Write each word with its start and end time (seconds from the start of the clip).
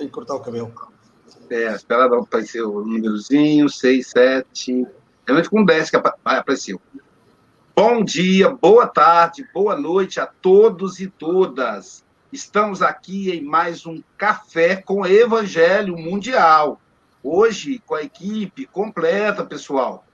Tem 0.00 0.08
que 0.08 0.14
cortar 0.14 0.36
o 0.36 0.40
cabelo. 0.40 0.72
É, 1.50 1.74
espera 1.74 2.08
não 2.08 2.20
aparecer 2.20 2.62
o 2.62 2.80
númerozinho, 2.80 3.68
6, 3.68 4.06
7. 4.06 4.86
Realmente 5.26 5.50
com 5.50 5.62
10 5.62 5.90
que 5.90 5.96
apareceu. 6.24 6.80
Bom 7.76 8.02
dia, 8.02 8.48
boa 8.48 8.86
tarde, 8.86 9.46
boa 9.52 9.76
noite 9.76 10.18
a 10.18 10.24
todos 10.26 11.00
e 11.00 11.06
todas. 11.06 12.02
Estamos 12.32 12.80
aqui 12.80 13.30
em 13.30 13.44
mais 13.44 13.84
um 13.84 14.02
Café 14.16 14.76
com 14.76 15.06
Evangelho 15.06 15.98
Mundial. 15.98 16.80
Hoje, 17.22 17.82
com 17.84 17.94
a 17.94 18.02
equipe 18.02 18.64
completa, 18.64 19.44
pessoal. 19.44 20.06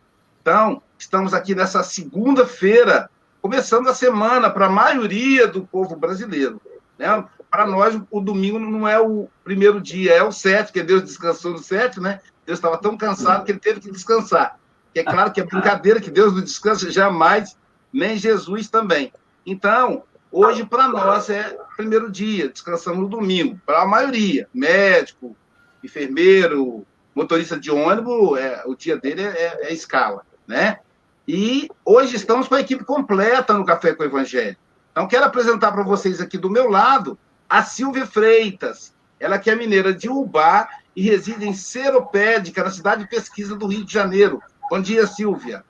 Então, 0.42 0.82
estamos 0.98 1.32
aqui 1.32 1.54
nessa 1.54 1.84
segunda-feira, 1.84 3.08
começando 3.40 3.86
a 3.86 3.94
semana 3.94 4.50
para 4.50 4.66
a 4.66 4.70
maioria 4.70 5.46
do 5.46 5.64
povo 5.64 5.94
brasileiro. 5.94 6.60
Né? 6.98 7.24
Para 7.56 7.66
nós, 7.66 7.98
o 8.10 8.20
domingo 8.20 8.58
não 8.58 8.86
é 8.86 9.00
o 9.00 9.30
primeiro 9.42 9.80
dia, 9.80 10.12
é 10.12 10.22
o 10.22 10.30
sete, 10.30 10.70
que 10.70 10.82
Deus 10.82 11.02
descansou 11.04 11.52
no 11.52 11.58
sete, 11.58 11.98
né? 11.98 12.20
Deus 12.44 12.58
estava 12.58 12.76
tão 12.76 12.98
cansado 12.98 13.46
que 13.46 13.52
ele 13.52 13.58
teve 13.58 13.80
que 13.80 13.90
descansar. 13.90 14.60
É 14.94 15.02
claro 15.02 15.32
que 15.32 15.40
é 15.40 15.44
brincadeira, 15.44 15.98
que 15.98 16.10
Deus 16.10 16.34
não 16.34 16.42
descansa 16.42 16.90
jamais, 16.90 17.56
nem 17.90 18.18
Jesus 18.18 18.68
também. 18.68 19.10
Então, 19.46 20.02
hoje 20.30 20.66
para 20.66 20.86
nós 20.86 21.30
é 21.30 21.56
primeiro 21.78 22.10
dia, 22.10 22.50
descansamos 22.50 23.00
no 23.00 23.08
domingo. 23.08 23.58
Para 23.64 23.80
a 23.80 23.86
maioria, 23.86 24.46
médico, 24.52 25.34
enfermeiro, 25.82 26.86
motorista 27.14 27.58
de 27.58 27.70
ônibus, 27.70 28.38
é, 28.38 28.64
o 28.66 28.74
dia 28.74 28.98
dele 28.98 29.22
é, 29.22 29.28
é, 29.28 29.58
é 29.68 29.72
escala, 29.72 30.26
né? 30.46 30.80
E 31.26 31.70
hoje 31.86 32.16
estamos 32.16 32.48
com 32.48 32.54
a 32.54 32.60
equipe 32.60 32.84
completa 32.84 33.54
no 33.54 33.64
Café 33.64 33.94
com 33.94 34.02
o 34.02 34.06
Evangelho. 34.06 34.58
Então, 34.92 35.08
quero 35.08 35.24
apresentar 35.24 35.72
para 35.72 35.82
vocês 35.82 36.20
aqui 36.20 36.36
do 36.36 36.50
meu 36.50 36.68
lado 36.68 37.18
a 37.48 37.62
Silvia 37.62 38.06
Freitas. 38.06 38.94
Ela 39.18 39.38
que 39.38 39.50
é 39.50 39.54
mineira 39.54 39.94
de 39.94 40.08
Ubá 40.08 40.68
e 40.94 41.02
reside 41.02 41.46
em 41.46 41.54
Seropédica, 41.54 42.62
na 42.62 42.70
cidade 42.70 43.04
de 43.04 43.08
pesquisa 43.08 43.56
do 43.56 43.66
Rio 43.66 43.84
de 43.84 43.92
Janeiro. 43.92 44.42
Bom 44.70 44.80
dia, 44.80 45.06
Silvia. 45.06 45.64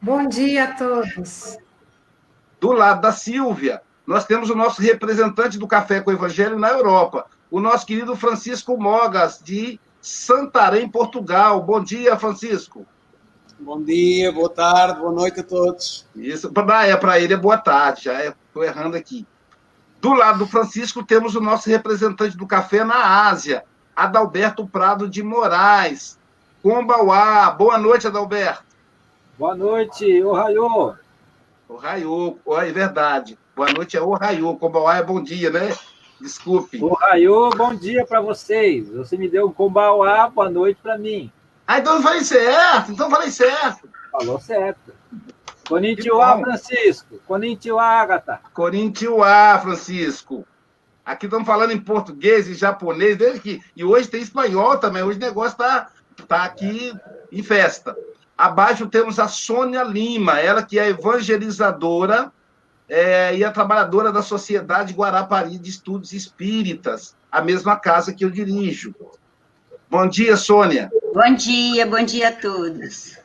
Bom 0.00 0.26
dia 0.26 0.64
a 0.64 0.74
todos. 0.74 1.58
Do 2.60 2.72
lado 2.72 3.00
da 3.00 3.12
Silvia, 3.12 3.82
nós 4.06 4.24
temos 4.24 4.50
o 4.50 4.54
nosso 4.54 4.80
representante 4.80 5.58
do 5.58 5.66
Café 5.66 6.00
com 6.00 6.10
o 6.10 6.14
Evangelho 6.14 6.58
na 6.58 6.70
Europa, 6.70 7.26
o 7.50 7.60
nosso 7.60 7.86
querido 7.86 8.16
Francisco 8.16 8.76
Mogas, 8.76 9.40
de 9.42 9.78
Santarém, 10.00 10.88
Portugal. 10.88 11.62
Bom 11.62 11.82
dia, 11.82 12.16
Francisco. 12.16 12.86
Bom 13.60 13.82
dia, 13.82 14.30
boa 14.30 14.48
tarde, 14.48 15.00
boa 15.00 15.12
noite 15.12 15.40
a 15.40 15.42
todos. 15.42 16.06
Isso, 16.14 16.46
é 16.46 16.96
para 16.96 17.18
ele 17.18 17.34
é 17.34 17.36
boa 17.36 17.58
tarde, 17.58 18.04
já 18.04 18.26
estou 18.26 18.62
é, 18.62 18.68
errando 18.68 18.96
aqui. 18.96 19.26
Do 20.00 20.12
lado 20.12 20.40
do 20.40 20.46
Francisco, 20.46 21.04
temos 21.04 21.34
o 21.34 21.40
nosso 21.40 21.68
representante 21.68 22.36
do 22.36 22.46
café 22.46 22.84
na 22.84 23.28
Ásia, 23.28 23.64
Adalberto 23.94 24.66
Prado 24.66 25.08
de 25.08 25.22
Moraes. 25.22 26.18
Combauá. 26.62 27.50
Boa 27.50 27.78
noite, 27.78 28.06
Adalberto. 28.06 28.64
Boa 29.38 29.54
noite, 29.54 30.22
Ohaiô. 30.22 30.94
Ohaiô, 31.68 32.38
é 32.46 32.72
verdade. 32.72 33.38
Boa 33.54 33.72
noite 33.72 33.96
é 33.96 34.00
Ohaiô. 34.00 34.56
Combauá 34.56 34.96
é 34.96 35.02
bom 35.02 35.22
dia, 35.22 35.50
né? 35.50 35.76
Desculpe. 36.20 36.82
Ohaiô, 36.82 37.50
bom 37.50 37.74
dia 37.74 38.06
para 38.06 38.20
vocês. 38.20 38.88
Você 38.90 39.16
me 39.16 39.28
deu 39.28 39.46
um 39.46 39.52
Combauá, 39.52 40.28
boa 40.28 40.48
noite 40.48 40.78
para 40.82 40.96
mim. 40.96 41.30
Ah, 41.66 41.78
então 41.78 41.96
eu 41.96 42.02
falei 42.02 42.22
certo, 42.22 42.92
então 42.92 43.06
eu 43.06 43.10
falei 43.10 43.30
certo. 43.30 43.88
Falou 44.10 44.40
certo. 44.40 44.92
Konnichiwa, 45.68 46.38
Francisco. 46.40 47.20
Konnichiwa, 47.26 47.84
Agatha. 47.84 48.40
Konnichiwa, 48.54 49.58
Francisco. 49.60 50.46
Aqui 51.04 51.26
estamos 51.26 51.46
falando 51.46 51.72
em 51.72 51.78
português 51.78 52.48
e 52.48 52.54
japonês, 52.54 53.16
desde 53.16 53.40
que... 53.40 53.62
e 53.76 53.84
hoje 53.84 54.08
tem 54.08 54.22
espanhol 54.22 54.78
também. 54.78 55.02
Hoje 55.02 55.18
o 55.18 55.20
negócio 55.20 55.52
está 55.52 55.90
tá 56.26 56.44
aqui 56.44 56.92
em 57.30 57.42
festa. 57.42 57.96
Abaixo 58.36 58.86
temos 58.86 59.18
a 59.18 59.28
Sônia 59.28 59.82
Lima, 59.82 60.40
ela 60.40 60.62
que 60.62 60.78
é 60.78 60.88
evangelizadora 60.88 62.32
é, 62.88 63.36
e 63.36 63.44
a 63.44 63.50
trabalhadora 63.50 64.10
da 64.10 64.22
Sociedade 64.22 64.94
Guarapari 64.94 65.58
de 65.58 65.68
Estudos 65.68 66.12
Espíritas, 66.12 67.14
a 67.30 67.42
mesma 67.42 67.76
casa 67.76 68.14
que 68.14 68.24
eu 68.24 68.30
dirijo. 68.30 68.94
Bom 69.90 70.06
dia, 70.06 70.36
Sônia. 70.36 70.90
Bom 71.12 71.34
dia, 71.34 71.86
bom 71.86 72.02
dia 72.02 72.28
a 72.28 72.32
todos. 72.32 73.17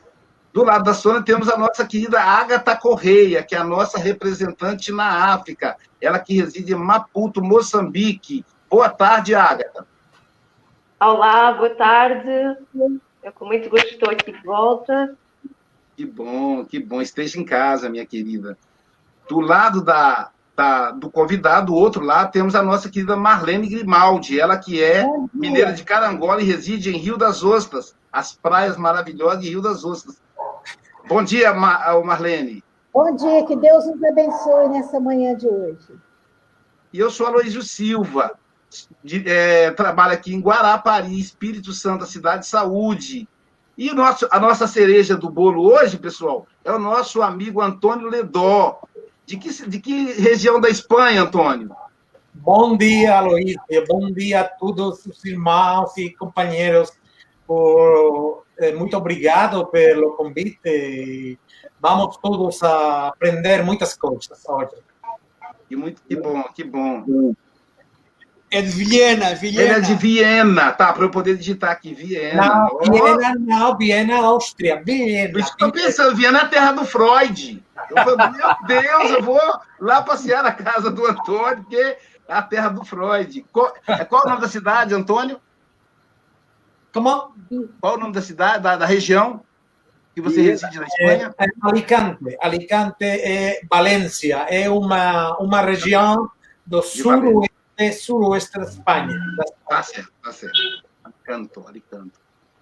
Do 0.54 0.62
lado 0.62 0.84
da 0.84 0.94
Sônia 0.94 1.20
temos 1.20 1.48
a 1.48 1.58
nossa 1.58 1.84
querida 1.84 2.20
Agatha 2.20 2.76
Correia, 2.76 3.42
que 3.42 3.56
é 3.56 3.58
a 3.58 3.64
nossa 3.64 3.98
representante 3.98 4.92
na 4.92 5.34
África. 5.34 5.76
Ela 6.00 6.20
que 6.20 6.40
reside 6.40 6.72
em 6.72 6.76
Maputo, 6.76 7.42
Moçambique. 7.42 8.44
Boa 8.70 8.88
tarde, 8.88 9.34
Agatha. 9.34 9.84
Olá, 11.00 11.50
boa 11.54 11.70
tarde. 11.70 12.56
Eu 13.20 13.32
com 13.32 13.46
muito 13.46 13.68
gosto 13.68 13.88
estou 13.88 14.08
aqui 14.08 14.30
de 14.30 14.40
volta. 14.44 15.16
Que 15.96 16.06
bom, 16.06 16.64
que 16.64 16.78
bom. 16.78 17.02
Esteja 17.02 17.40
em 17.40 17.44
casa, 17.44 17.90
minha 17.90 18.06
querida. 18.06 18.56
Do 19.28 19.40
lado 19.40 19.82
da, 19.82 20.30
da, 20.54 20.92
do 20.92 21.10
convidado, 21.10 21.66
do 21.66 21.74
outro 21.74 22.04
lado, 22.04 22.30
temos 22.30 22.54
a 22.54 22.62
nossa 22.62 22.88
querida 22.88 23.16
Marlene 23.16 23.68
Grimaldi, 23.68 24.38
ela 24.38 24.56
que 24.56 24.80
é 24.80 25.04
mineira 25.32 25.72
de 25.72 25.82
Carangola 25.82 26.40
e 26.40 26.44
reside 26.44 26.94
em 26.94 26.98
Rio 26.98 27.16
das 27.16 27.42
Ostras, 27.42 27.96
as 28.12 28.32
praias 28.32 28.76
maravilhosas 28.76 29.40
de 29.40 29.48
Rio 29.48 29.60
das 29.60 29.84
Ostras. 29.84 30.22
Bom 31.06 31.22
dia, 31.22 31.52
Marlene. 31.52 32.64
Bom 32.92 33.14
dia, 33.14 33.44
que 33.44 33.54
Deus 33.56 33.86
nos 33.86 34.02
abençoe 34.02 34.68
nessa 34.68 34.98
manhã 34.98 35.36
de 35.36 35.46
hoje. 35.46 35.92
E 36.92 36.98
eu 36.98 37.10
sou 37.10 37.26
Aloysio 37.26 37.62
Silva, 37.62 38.38
de, 39.02 39.28
é, 39.28 39.70
trabalho 39.72 40.14
aqui 40.14 40.32
em 40.32 40.40
Guarapari, 40.40 41.18
Espírito 41.20 41.72
Santo, 41.72 42.04
a 42.04 42.06
cidade 42.06 42.42
de 42.42 42.48
saúde. 42.48 43.28
E 43.76 43.90
o 43.90 43.94
nosso, 43.94 44.26
a 44.30 44.40
nossa 44.40 44.66
cereja 44.66 45.16
do 45.16 45.28
bolo 45.28 45.66
hoje, 45.66 45.98
pessoal, 45.98 46.46
é 46.64 46.72
o 46.72 46.78
nosso 46.78 47.20
amigo 47.20 47.60
Antônio 47.60 48.08
Ledó, 48.08 48.80
de 49.26 49.36
que, 49.36 49.68
de 49.68 49.80
que 49.80 50.12
região 50.12 50.60
da 50.60 50.70
Espanha, 50.70 51.22
Antônio? 51.22 51.74
Bom 52.32 52.76
dia, 52.76 53.18
Aloysio. 53.18 53.60
Bom 53.88 54.10
dia 54.10 54.40
a 54.40 54.44
todos 54.44 55.04
os 55.04 55.24
irmãos 55.24 55.96
e 55.98 56.10
companheiros. 56.10 56.92
Por, 57.46 58.43
muito 58.76 58.96
obrigado 58.96 59.66
pelo 59.66 60.12
convite. 60.12 61.38
Vamos 61.80 62.16
todos 62.18 62.62
aprender 62.62 63.62
muitas 63.64 63.96
coisas 63.96 64.42
hoje. 64.48 64.82
Que 65.68 65.76
muito 65.76 66.02
que 66.02 66.16
bom, 66.16 66.42
que 66.54 66.64
bom. 66.64 67.34
É 68.50 68.62
de 68.62 68.68
Viena, 68.68 69.34
Viena. 69.34 69.62
Ele 69.62 69.72
é 69.72 69.80
de 69.80 69.94
Viena, 69.94 70.70
tá? 70.70 70.92
Para 70.92 71.04
eu 71.04 71.10
poder 71.10 71.36
digitar 71.36 71.72
aqui, 71.72 71.92
Viena. 71.92 72.46
Não, 72.46 72.78
Viena 72.78 73.34
não, 73.34 73.76
Viena, 73.76 74.16
Áustria, 74.18 74.80
Viena. 74.84 75.32
Por 75.32 75.40
isso 75.40 75.56
que 75.56 75.64
eu 75.64 75.72
pensando, 75.72 76.14
Viena 76.14 76.38
é 76.38 76.42
a 76.42 76.48
terra 76.48 76.72
do 76.72 76.84
Freud. 76.84 77.64
Eu 77.90 77.96
falei, 77.96 78.30
meu 78.30 78.48
Deus, 78.68 79.10
eu 79.10 79.22
vou 79.22 79.40
lá 79.80 80.02
passear 80.02 80.42
na 80.44 80.52
casa 80.52 80.90
do 80.90 81.04
Antônio, 81.04 81.64
porque 81.64 81.76
é 81.76 81.98
a 82.28 82.42
terra 82.42 82.68
do 82.68 82.84
Freud. 82.84 83.44
Qual, 83.50 83.74
é, 83.88 84.04
qual 84.04 84.22
é 84.22 84.26
o 84.26 84.28
nome 84.28 84.42
da 84.42 84.48
cidade, 84.48 84.94
Antônio? 84.94 85.40
Como? 86.94 87.34
Qual 87.80 87.94
é 87.94 87.96
o 87.96 88.00
nome 88.00 88.12
da 88.12 88.22
cidade, 88.22 88.62
da, 88.62 88.76
da 88.76 88.86
região 88.86 89.42
que 90.14 90.20
você 90.20 90.40
e, 90.40 90.44
reside 90.44 90.78
na 90.78 90.86
Espanha? 90.86 91.34
É, 91.36 91.44
é 91.44 91.48
Alicante. 91.60 92.38
Alicante 92.40 93.04
é 93.04 93.60
Valência. 93.68 94.36
É 94.48 94.70
uma, 94.70 95.36
uma 95.38 95.60
região 95.60 96.30
do 96.64 96.80
suroeste, 96.82 97.92
suroeste 98.00 98.52
da 98.56 98.62
Espanha. 98.62 99.18
Tá 99.68 99.82
certo, 99.82 100.12
tá 100.22 100.32
certo. 100.32 100.56
Alicante, 101.02 101.60
Alicante. 101.66 102.12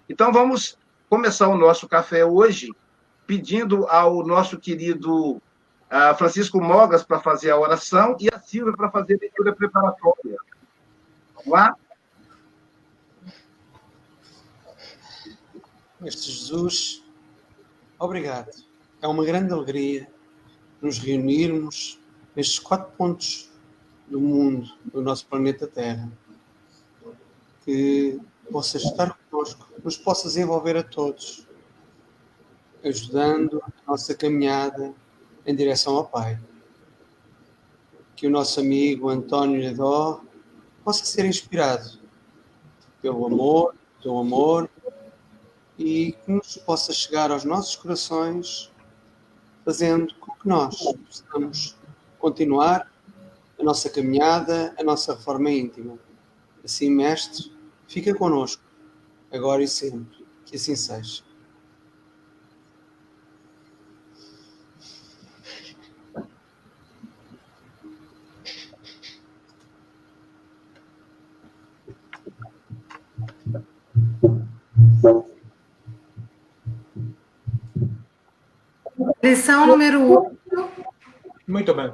Então, 0.09 0.33
vamos 0.33 0.79
começar 1.07 1.47
o 1.47 1.55
nosso 1.55 1.87
café 1.87 2.25
hoje 2.25 2.71
pedindo 3.27 3.85
ao 3.85 4.25
nosso 4.25 4.59
querido 4.59 5.35
uh, 5.35 6.15
Francisco 6.17 6.59
Mogas 6.59 7.03
para 7.03 7.19
fazer 7.19 7.51
a 7.51 7.59
oração 7.59 8.17
e 8.19 8.27
a 8.33 8.39
Silvia 8.39 8.73
para 8.73 8.89
fazer 8.89 9.13
a 9.13 9.19
leitura 9.21 9.53
preparatória. 9.53 10.37
Vamos 11.35 11.51
lá? 11.51 11.75
Mestre 16.03 16.31
Jesus, 16.33 17.01
obrigado. 17.97 18.51
É 19.01 19.07
uma 19.07 19.23
grande 19.23 19.53
alegria 19.53 20.11
nos 20.81 20.97
reunirmos 20.97 21.97
nestes 22.35 22.59
quatro 22.59 22.91
pontos 22.97 23.49
do 24.09 24.19
mundo, 24.19 24.69
do 24.83 25.01
nosso 25.01 25.25
planeta 25.25 25.65
Terra. 25.65 26.11
Que 27.63 28.19
possas 28.51 28.83
estar 28.83 29.17
conosco, 29.31 29.65
nos 29.81 29.95
possas 29.95 30.35
envolver 30.35 30.75
a 30.75 30.83
todos 30.83 31.47
ajudando 32.83 33.63
a 33.63 33.91
nossa 33.91 34.13
caminhada 34.13 34.93
em 35.45 35.55
direção 35.55 35.95
ao 35.95 36.05
Pai. 36.05 36.37
Que 38.13 38.27
o 38.27 38.29
nosso 38.29 38.59
amigo 38.59 39.07
António 39.07 39.61
Ledó 39.61 40.21
possa 40.83 41.05
ser 41.05 41.23
inspirado 41.23 41.97
pelo 43.01 43.25
amor, 43.25 43.73
pelo 44.01 44.19
amor, 44.19 44.69
e 45.83 46.13
que 46.13 46.31
nos 46.31 46.57
possa 46.57 46.93
chegar 46.93 47.29
aos 47.29 47.43
nossos 47.43 47.75
corações, 47.75 48.71
fazendo 49.65 50.13
com 50.15 50.31
que 50.31 50.47
nós 50.47 50.77
possamos 50.77 51.75
continuar 52.17 52.89
a 53.59 53.63
nossa 53.63 53.89
caminhada, 53.89 54.73
a 54.79 54.83
nossa 54.83 55.13
reforma 55.13 55.51
íntima. 55.51 55.99
Assim, 56.63 56.89
Mestre, 56.89 57.51
fica 57.85 58.15
conosco, 58.15 58.63
agora 59.29 59.61
e 59.61 59.67
sempre. 59.67 60.25
Que 60.45 60.55
assim 60.55 60.75
seja. 60.75 61.21
Lição 79.23 79.65
número 79.65 80.05
8. 80.05 80.69
Muito 81.47 81.73
bem. 81.73 81.93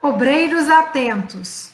Obreiros 0.00 0.66
atentos. 0.70 1.72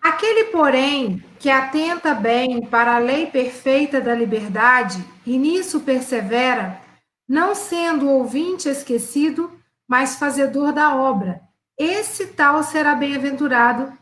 Aquele, 0.00 0.44
porém, 0.44 1.22
que 1.38 1.50
atenta 1.50 2.14
bem 2.14 2.64
para 2.64 2.96
a 2.96 2.98
lei 2.98 3.26
perfeita 3.26 4.00
da 4.00 4.14
liberdade 4.14 5.04
e 5.26 5.36
nisso 5.36 5.80
persevera, 5.80 6.80
não 7.28 7.54
sendo 7.54 8.08
ouvinte 8.08 8.70
esquecido, 8.70 9.52
mas 9.86 10.16
fazedor 10.16 10.72
da 10.72 10.96
obra, 10.96 11.42
esse 11.78 12.28
tal 12.28 12.62
será 12.62 12.94
bem-aventurado 12.94 13.92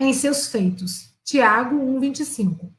em 0.00 0.14
seus 0.14 0.48
feitos. 0.48 1.14
Tiago 1.22 1.76
1:25. 1.76 2.72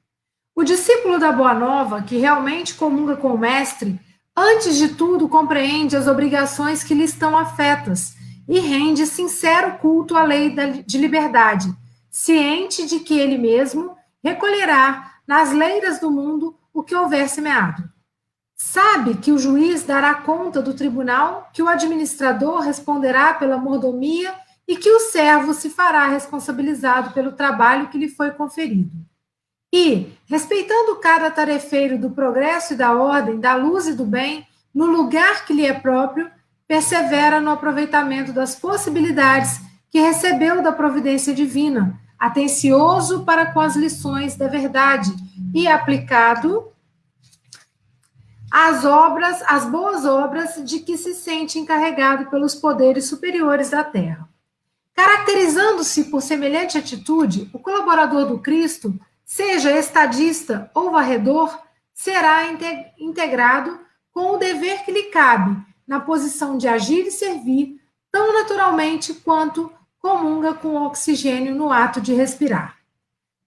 O 0.55 0.63
discípulo 0.63 1.19
da 1.19 1.31
Boa 1.31 1.53
Nova, 1.53 2.01
que 2.01 2.17
realmente 2.17 2.73
comunga 2.73 3.15
com 3.15 3.35
o 3.35 3.37
mestre, 3.37 3.99
antes 4.35 4.75
de 4.75 4.89
tudo 4.89 5.29
compreende 5.29 5.95
as 5.95 6.07
obrigações 6.07 6.83
que 6.83 6.93
lhe 6.93 7.03
estão 7.03 7.37
afetas 7.37 8.15
e 8.47 8.59
rende 8.59 9.05
sincero 9.05 9.77
culto 9.79 10.15
à 10.15 10.23
lei 10.23 10.55
de 10.85 10.97
liberdade, 10.97 11.73
ciente 12.09 12.85
de 12.85 12.99
que 12.99 13.17
ele 13.17 13.37
mesmo 13.37 13.95
recolherá 14.23 15.13
nas 15.27 15.51
leiras 15.51 15.99
do 15.99 16.11
mundo 16.11 16.55
o 16.73 16.83
que 16.83 16.95
houver 16.95 17.29
semeado. 17.29 17.83
Sabe 18.55 19.15
que 19.15 19.31
o 19.31 19.37
juiz 19.37 19.83
dará 19.83 20.15
conta 20.15 20.61
do 20.61 20.73
tribunal, 20.73 21.49
que 21.53 21.61
o 21.61 21.67
administrador 21.67 22.61
responderá 22.61 23.33
pela 23.33 23.57
mordomia 23.57 24.33
e 24.67 24.77
que 24.77 24.89
o 24.89 24.99
servo 24.99 25.53
se 25.53 25.69
fará 25.69 26.07
responsabilizado 26.07 27.11
pelo 27.11 27.33
trabalho 27.33 27.89
que 27.89 27.97
lhe 27.97 28.07
foi 28.07 28.31
conferido. 28.31 28.91
E, 29.77 30.17
respeitando 30.25 30.95
cada 31.01 31.29
tarefeiro 31.29 31.99
do 31.99 32.09
progresso 32.09 32.71
e 32.71 32.77
da 32.77 32.95
ordem, 32.95 33.41
da 33.41 33.55
luz 33.55 33.87
e 33.87 33.93
do 33.93 34.05
bem, 34.05 34.47
no 34.73 34.85
lugar 34.85 35.45
que 35.45 35.51
lhe 35.51 35.65
é 35.65 35.73
próprio, 35.73 36.31
persevera 36.65 37.41
no 37.41 37.51
aproveitamento 37.51 38.31
das 38.31 38.55
possibilidades 38.55 39.59
que 39.91 39.99
recebeu 39.99 40.63
da 40.63 40.71
providência 40.71 41.33
divina, 41.33 41.99
atencioso 42.17 43.25
para 43.25 43.47
com 43.47 43.59
as 43.59 43.75
lições 43.75 44.37
da 44.37 44.47
verdade 44.47 45.13
e 45.53 45.67
aplicado 45.67 46.71
às 48.49 48.85
obras, 48.85 49.43
às 49.45 49.65
boas 49.65 50.05
obras 50.05 50.63
de 50.63 50.79
que 50.79 50.95
se 50.95 51.13
sente 51.13 51.59
encarregado 51.59 52.27
pelos 52.29 52.55
poderes 52.55 53.09
superiores 53.09 53.71
da 53.71 53.83
terra. 53.83 54.29
Caracterizando-se 54.93 56.05
por 56.05 56.21
semelhante 56.21 56.77
atitude, 56.77 57.49
o 57.51 57.59
colaborador 57.59 58.25
do 58.25 58.39
Cristo, 58.39 58.97
seja 59.25 59.77
estadista 59.77 60.69
ou 60.73 60.91
varredor, 60.91 61.57
será 61.93 62.43
integrado 62.99 63.79
com 64.11 64.33
o 64.33 64.37
dever 64.37 64.85
que 64.85 64.91
lhe 64.91 65.03
cabe 65.03 65.57
na 65.87 65.99
posição 65.99 66.57
de 66.57 66.67
agir 66.67 67.07
e 67.07 67.11
servir 67.11 67.81
tão 68.11 68.33
naturalmente 68.33 69.13
quanto 69.13 69.71
comunga 69.99 70.53
com 70.53 70.69
o 70.69 70.85
oxigênio 70.85 71.55
no 71.55 71.71
ato 71.71 71.99
de 71.99 72.13
respirar. 72.13 72.77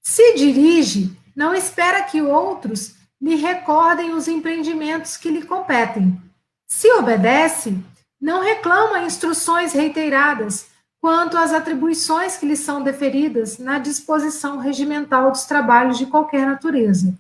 Se 0.03 0.35
dirige, 0.35 1.17
não 1.35 1.55
espera 1.55 2.03
que 2.03 2.21
outros 2.21 2.97
lhe 3.21 3.37
recordem 3.37 4.13
os 4.13 4.29
empreendimentos 4.29 5.17
que 5.17 5.31
lhe 5.31 5.45
competem. 5.45 6.21
Se 6.67 6.91
obedece, 6.93 7.79
não 8.21 8.43
reclama 8.43 9.01
instruções 9.01 9.73
reiteradas 9.73 10.69
quanto 11.01 11.37
às 11.37 11.53
atribuições 11.53 12.37
que 12.37 12.47
lhe 12.47 12.57
são 12.57 12.83
deferidas 12.83 13.59
na 13.59 13.79
disposição 13.79 14.59
regimental 14.59 15.31
dos 15.31 15.45
trabalhos 15.45 15.97
de 15.97 16.07
qualquer 16.07 16.47
natureza. 16.47 17.15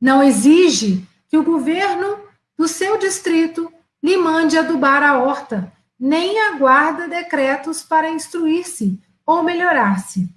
Não 0.00 0.22
exige 0.22 1.06
que 1.28 1.36
o 1.36 1.42
governo 1.42 2.18
do 2.56 2.68
seu 2.68 2.96
distrito 2.98 3.72
lhe 4.02 4.16
mande 4.16 4.56
adubar 4.56 5.02
a 5.02 5.18
horta, 5.18 5.72
nem 5.98 6.40
aguarda 6.40 7.08
decretos 7.08 7.82
para 7.82 8.10
instruir-se 8.10 9.00
ou 9.26 9.42
melhorar-se. 9.42 10.28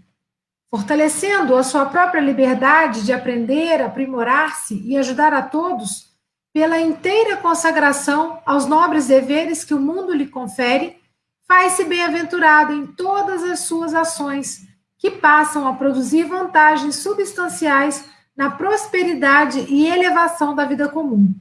Fortalecendo 0.70 1.56
a 1.56 1.64
sua 1.64 1.86
própria 1.86 2.22
liberdade 2.22 3.04
de 3.04 3.14
aprender, 3.14 3.82
aprimorar-se 3.82 4.82
e 4.86 4.98
ajudar 4.98 5.34
a 5.34 5.42
todos, 5.42 6.10
pela 6.54 6.80
inteira 6.80 7.38
consagração 7.38 8.40
aos 8.46 8.66
nobres 8.66 9.08
deveres 9.08 9.64
que 9.64 9.74
o 9.74 9.80
mundo 9.80 10.14
lhe 10.14 10.28
confere, 10.28 11.01
faz-se 11.52 11.84
bem-aventurado 11.84 12.72
em 12.72 12.88
todas 12.88 13.44
as 13.44 13.60
suas 13.60 13.94
ações, 13.94 14.66
que 14.98 15.12
passam 15.12 15.68
a 15.68 15.74
produzir 15.74 16.24
vantagens 16.24 16.96
substanciais 16.96 18.06
na 18.38 18.52
prosperidade 18.52 19.60
e 19.68 19.86
elevação 19.86 20.56
da 20.56 20.64
vida 20.64 20.88
comum 20.88 21.36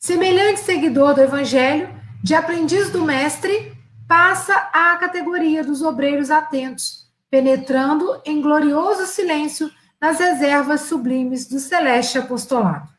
Semelhante 0.00 0.58
seguidor 0.58 1.14
do 1.14 1.20
Evangelho, 1.20 1.88
de 2.24 2.34
aprendiz 2.34 2.90
do 2.90 3.04
Mestre, 3.04 3.72
passa 4.08 4.52
à 4.72 4.96
categoria 4.96 5.62
dos 5.62 5.80
obreiros 5.80 6.28
atentos, 6.28 7.06
penetrando 7.30 8.20
em 8.24 8.42
glorioso 8.42 9.06
silêncio 9.06 9.70
nas 10.00 10.18
reservas 10.18 10.80
sublimes 10.80 11.46
do 11.46 11.60
celeste 11.60 12.18
apostolado. 12.18 12.91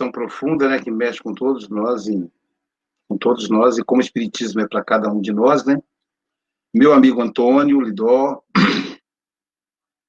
Questão 0.00 0.10
profunda, 0.10 0.66
né, 0.66 0.80
que 0.80 0.90
mexe 0.90 1.22
com 1.22 1.34
todos 1.34 1.68
nós 1.68 2.06
e 2.06 2.26
com 3.06 3.18
todos 3.18 3.50
nós 3.50 3.76
e 3.76 3.84
como 3.84 4.00
o 4.00 4.02
espiritismo 4.02 4.62
é 4.62 4.66
para 4.66 4.82
cada 4.82 5.12
um 5.12 5.20
de 5.20 5.30
nós, 5.30 5.62
né? 5.66 5.76
Meu 6.72 6.94
amigo 6.94 7.20
Antônio 7.20 7.82
Lidó, 7.82 8.42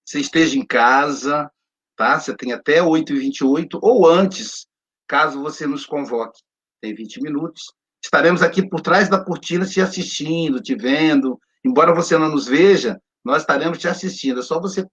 você 0.08 0.22
esteja 0.22 0.58
em 0.58 0.66
casa, 0.66 1.52
tá? 1.98 2.18
Você 2.18 2.34
tem 2.34 2.54
até 2.54 2.80
8h28 2.80 3.80
ou 3.82 4.08
antes, 4.08 4.66
caso 5.06 5.42
você 5.42 5.68
nos 5.68 5.86
convoque. 5.86 6.40
Tem 6.80 6.96
20 6.96 7.22
minutos. 7.22 7.74
Estaremos 8.02 8.42
aqui 8.42 8.66
por 8.66 8.80
trás 8.80 9.10
da 9.10 9.22
cortina 9.22 9.66
te 9.66 9.82
assistindo, 9.82 10.62
te 10.62 10.74
vendo. 10.74 11.38
Embora 11.66 11.94
você 11.94 12.18
não 12.18 12.30
nos 12.30 12.48
veja, 12.48 12.98
nós 13.26 13.42
estaremos 13.42 13.78
te 13.78 13.90
assistindo. 13.90 14.40
É 14.40 14.44
só 14.44 14.58
você 14.58 14.88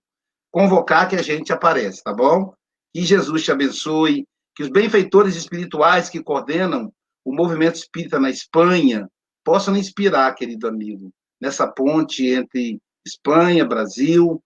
convocar 0.51 1.09
que 1.09 1.15
a 1.15 1.23
gente 1.23 1.53
aparece, 1.53 2.03
tá 2.03 2.13
bom? 2.13 2.53
Que 2.93 3.05
Jesus 3.05 3.45
te 3.45 3.53
abençoe, 3.53 4.27
que 4.59 4.65
os 4.65 4.71
benfeitores 4.71 5.37
espirituais 5.37 6.11
que 6.11 6.21
coordenam 6.21 6.93
o 7.25 7.33
movimento 7.33 7.77
espírita 7.77 8.19
na 8.19 8.29
Espanha 8.29 9.09
possam 9.45 9.77
inspirar, 9.77 10.35
querido 10.35 10.67
amigo, 10.67 11.15
nessa 11.41 11.71
ponte 11.71 12.27
entre 12.27 12.83
Espanha, 13.07 13.65
Brasil, 13.65 14.43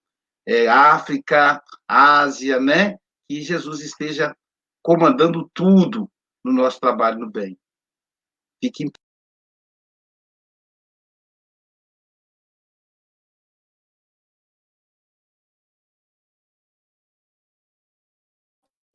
é, 0.47 0.67
África, 0.67 1.59
Ásia, 1.87 2.59
né? 2.59 2.95
Que 3.27 3.41
Jesus 3.41 3.81
esteja 3.81 4.37
comandando 4.83 5.49
tudo 5.51 6.07
no 6.45 6.53
nosso 6.53 6.79
trabalho 6.79 7.17
no 7.17 7.31
bem. 7.31 7.57
Fique 8.63 8.83
em 8.83 8.91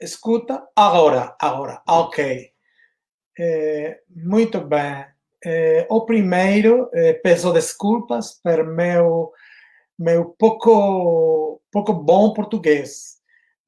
Escuta 0.01 0.69
agora, 0.77 1.37
agora, 1.41 1.83
ok. 1.87 2.53
É, 3.39 4.01
muito 4.09 4.61
bem. 4.61 5.07
É, 5.45 5.87
o 5.91 6.05
primeiro, 6.05 6.89
é, 6.93 7.15
peço 7.15 7.53
desculpas 7.53 8.41
por 8.43 8.65
meu 8.65 9.33
meu 9.99 10.27
pouco, 10.27 11.61
pouco 11.73 11.93
bom 11.93 12.33
português, 12.33 13.17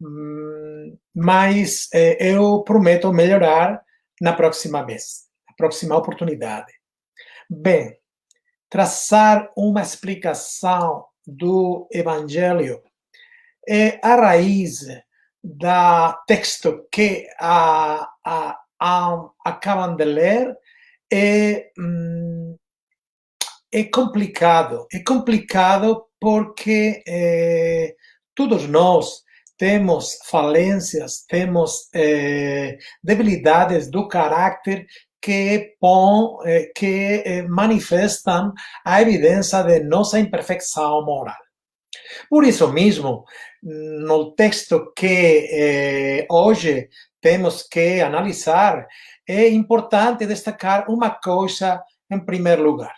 hum, 0.01 0.97
mas 1.13 1.89
eu 2.21 2.63
prometo 2.63 3.13
melhorar 3.13 3.83
na 4.21 4.33
próxima 4.33 4.87
vez, 4.87 5.25
na 5.49 5.55
próxima 5.57 5.97
oportunidade. 5.97 6.73
Bem, 7.51 7.99
traçar 8.69 9.51
uma 9.57 9.83
explicação 9.83 11.05
do 11.27 11.89
Evangelho 11.91 12.81
é 13.69 13.99
a 14.03 14.15
raiz 14.15 14.87
da 15.43 16.13
texto 16.27 16.87
que 16.91 17.27
a, 17.39 18.09
a, 18.25 18.59
a, 18.79 19.91
de 19.97 20.05
ler 20.05 20.57
é, 21.13 21.71
hum, 21.79 22.57
é 23.73 23.85
complicado. 23.85 24.87
É 24.93 25.03
complicado 25.03 26.07
porque 26.21 27.03
eh, 27.07 27.95
todos 28.35 28.69
nós 28.69 29.23
temos 29.57 30.19
falências, 30.27 31.25
temos 31.29 31.89
eh, 31.95 32.79
debilidades 33.03 33.91
do 33.91 34.09
carácter 34.09 34.87
que, 35.21 35.77
eh, 36.47 36.73
que 36.75 37.47
manifestam 37.49 38.53
a 38.85 39.03
evidência 39.03 39.63
de 39.63 39.81
nossa 39.81 40.19
imperfeição 40.19 41.05
moral. 41.05 41.50
Por 42.29 42.45
isso 42.45 42.73
mesmo, 42.73 43.25
no 43.63 44.33
texto 44.35 44.93
que 44.95 45.49
eh, 45.51 46.27
hoje 46.31 46.89
temos 47.21 47.63
que 47.63 48.01
analisar, 48.01 48.87
é 49.29 49.49
importante 49.49 50.27
destacar 50.27 50.91
uma 50.91 51.11
coisa 51.11 51.83
em 52.11 52.19
primeiro 52.25 52.63
lugar. 52.63 52.95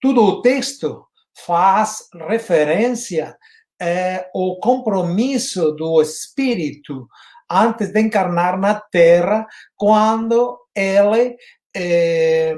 Todo 0.00 0.22
o 0.22 0.42
texto 0.42 1.06
faz 1.34 2.08
referência 2.28 3.36
eh, 3.80 4.28
ao 4.34 4.58
compromisso 4.60 5.72
do 5.72 6.00
Espírito 6.00 7.08
antes 7.50 7.92
de 7.92 8.00
encarnar 8.00 8.58
na 8.58 8.74
Terra, 8.74 9.46
quando 9.74 10.58
ele 10.74 11.36
eh, 11.74 12.56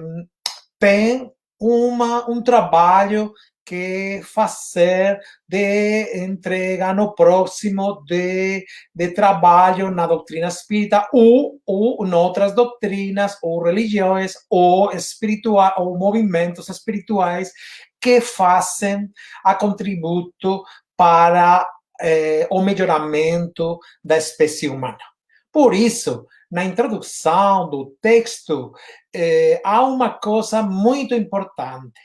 tem 0.79 1.31
uma, 1.61 2.29
um 2.29 2.43
trabalho 2.43 3.33
que 3.71 4.21
fazer 4.25 5.21
de 5.49 6.25
entrega 6.25 6.93
no 6.93 7.15
próximo 7.15 8.03
de, 8.05 8.67
de 8.93 9.09
trabalho 9.13 9.93
na 9.93 10.09
doutrina 10.09 10.49
espírita 10.49 11.09
ou, 11.13 11.61
ou 11.65 12.05
em 12.05 12.13
outras 12.13 12.53
doutrinas 12.53 13.39
ou 13.41 13.63
religiões 13.63 14.35
ou 14.51 14.91
espirituais 14.91 15.75
ou 15.77 15.97
movimentos 15.97 16.69
espirituais 16.69 17.53
que 18.01 18.21
fazem 18.21 19.09
a 19.45 19.55
contributo 19.55 20.65
para 20.97 21.65
eh, 22.01 22.49
o 22.51 22.63
melhoramento 22.63 23.79
da 24.03 24.19
espécie 24.19 24.69
humana. 24.69 24.99
Por 25.53 25.75
isso, 25.75 26.27
na 26.51 26.65
introdução 26.65 27.71
do 27.71 27.97
texto, 28.03 28.73
eh, 29.15 29.61
há 29.65 29.85
uma 29.85 30.11
coisa 30.11 30.61
muito 30.61 31.15
importante, 31.15 32.01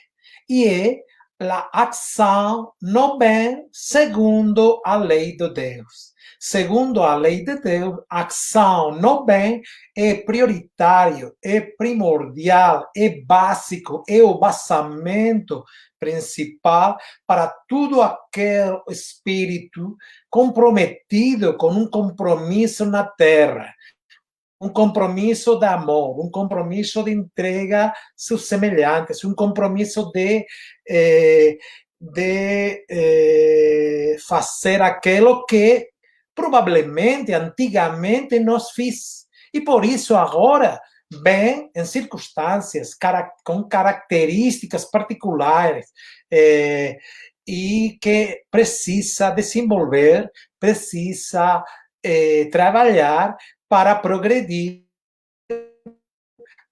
e 0.48 0.64
é 0.68 1.00
a 1.40 1.68
ação 1.72 2.72
no 2.80 3.18
bem 3.18 3.66
segundo 3.72 4.80
a 4.84 4.96
lei 4.96 5.36
de 5.36 5.48
Deus. 5.52 6.14
Segundo 6.38 7.02
a 7.02 7.14
lei 7.14 7.44
de 7.44 7.60
Deus, 7.60 7.98
a 8.10 8.24
ação 8.24 8.92
no 8.92 9.24
bem 9.24 9.62
é 9.96 10.14
prioritário, 10.14 11.34
é 11.42 11.60
primordial, 11.60 12.88
é 12.96 13.20
básico, 13.22 14.02
é 14.08 14.22
o 14.22 14.38
basamento 14.38 15.64
principal 15.98 16.96
para 17.26 17.48
todo 17.68 18.02
aquele 18.02 18.80
espírito 18.90 19.96
comprometido 20.30 21.56
com 21.56 21.70
um 21.70 21.88
compromisso 21.88 22.84
na 22.84 23.02
terra, 23.04 23.74
um 24.60 24.68
compromisso 24.68 25.58
de 25.58 25.66
amor, 25.66 26.24
um 26.24 26.30
compromisso 26.30 27.02
de 27.02 27.12
entrega 27.12 27.92
seus 28.16 28.46
semelhantes, 28.48 29.24
um 29.24 29.34
compromisso 29.34 30.10
de, 30.12 30.44
eh, 30.88 31.58
de 32.00 32.84
eh, 32.88 34.16
fazer 34.26 34.80
aquilo 34.80 35.44
que 35.44 35.88
provavelmente 36.34 37.32
antigamente 37.32 38.38
nós 38.38 38.70
fiz. 38.70 39.26
E 39.52 39.60
por 39.60 39.84
isso 39.84 40.16
agora 40.16 40.80
vem 41.22 41.70
em 41.74 41.84
circunstâncias 41.84 42.90
com 43.44 43.64
características 43.64 44.84
particulares 44.84 45.86
eh, 46.30 46.98
e 47.46 47.96
que 48.00 48.42
precisa 48.50 49.30
desenvolver, 49.30 50.30
precisa 50.58 51.64
eh, 52.02 52.48
para 53.68 53.94
progredir 53.96 54.84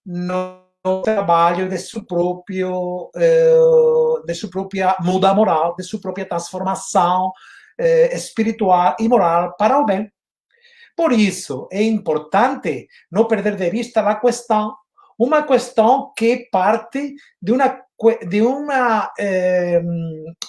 no 0.04 0.64
trabalho 1.02 1.68
de 1.68 1.78
seu 1.78 2.04
próprio 2.04 3.10
eh, 3.16 4.22
de 4.26 4.34
sua 4.34 4.50
própria 4.50 4.96
muda 5.00 5.32
moral, 5.34 5.74
de 5.76 5.82
sua 5.82 6.00
própria 6.00 6.26
transformação 6.26 7.32
eh, 7.78 8.14
espiritual 8.14 8.94
e 9.00 9.08
moral 9.08 9.54
para 9.56 9.78
o 9.78 9.86
bem. 9.86 10.10
Por 10.96 11.12
isso 11.12 11.68
é 11.72 11.82
importante 11.82 12.86
não 13.10 13.26
perder 13.26 13.56
de 13.56 13.70
vista 13.70 14.00
a 14.00 14.14
questão, 14.16 14.74
uma 15.18 15.42
questão 15.42 16.12
que 16.16 16.48
parte 16.52 17.14
de 17.40 17.52
uma 17.52 17.82
de 18.28 18.42
uma 18.42 19.10
eh, 19.18 19.80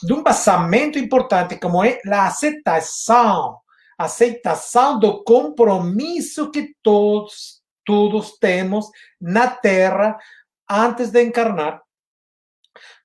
de 0.03 0.13
um 0.13 0.21
basamento 0.21 0.99
importante 0.99 1.57
como 1.57 1.83
é 1.83 1.99
a 2.11 2.27
aceitação 2.27 3.59
aceitação 3.97 4.99
do 4.99 5.23
compromisso 5.23 6.51
que 6.51 6.75
todos, 6.81 7.61
todos 7.85 8.37
temos 8.37 8.89
na 9.19 9.47
Terra 9.47 10.17
antes 10.69 11.11
de 11.11 11.23
encarnar. 11.23 11.81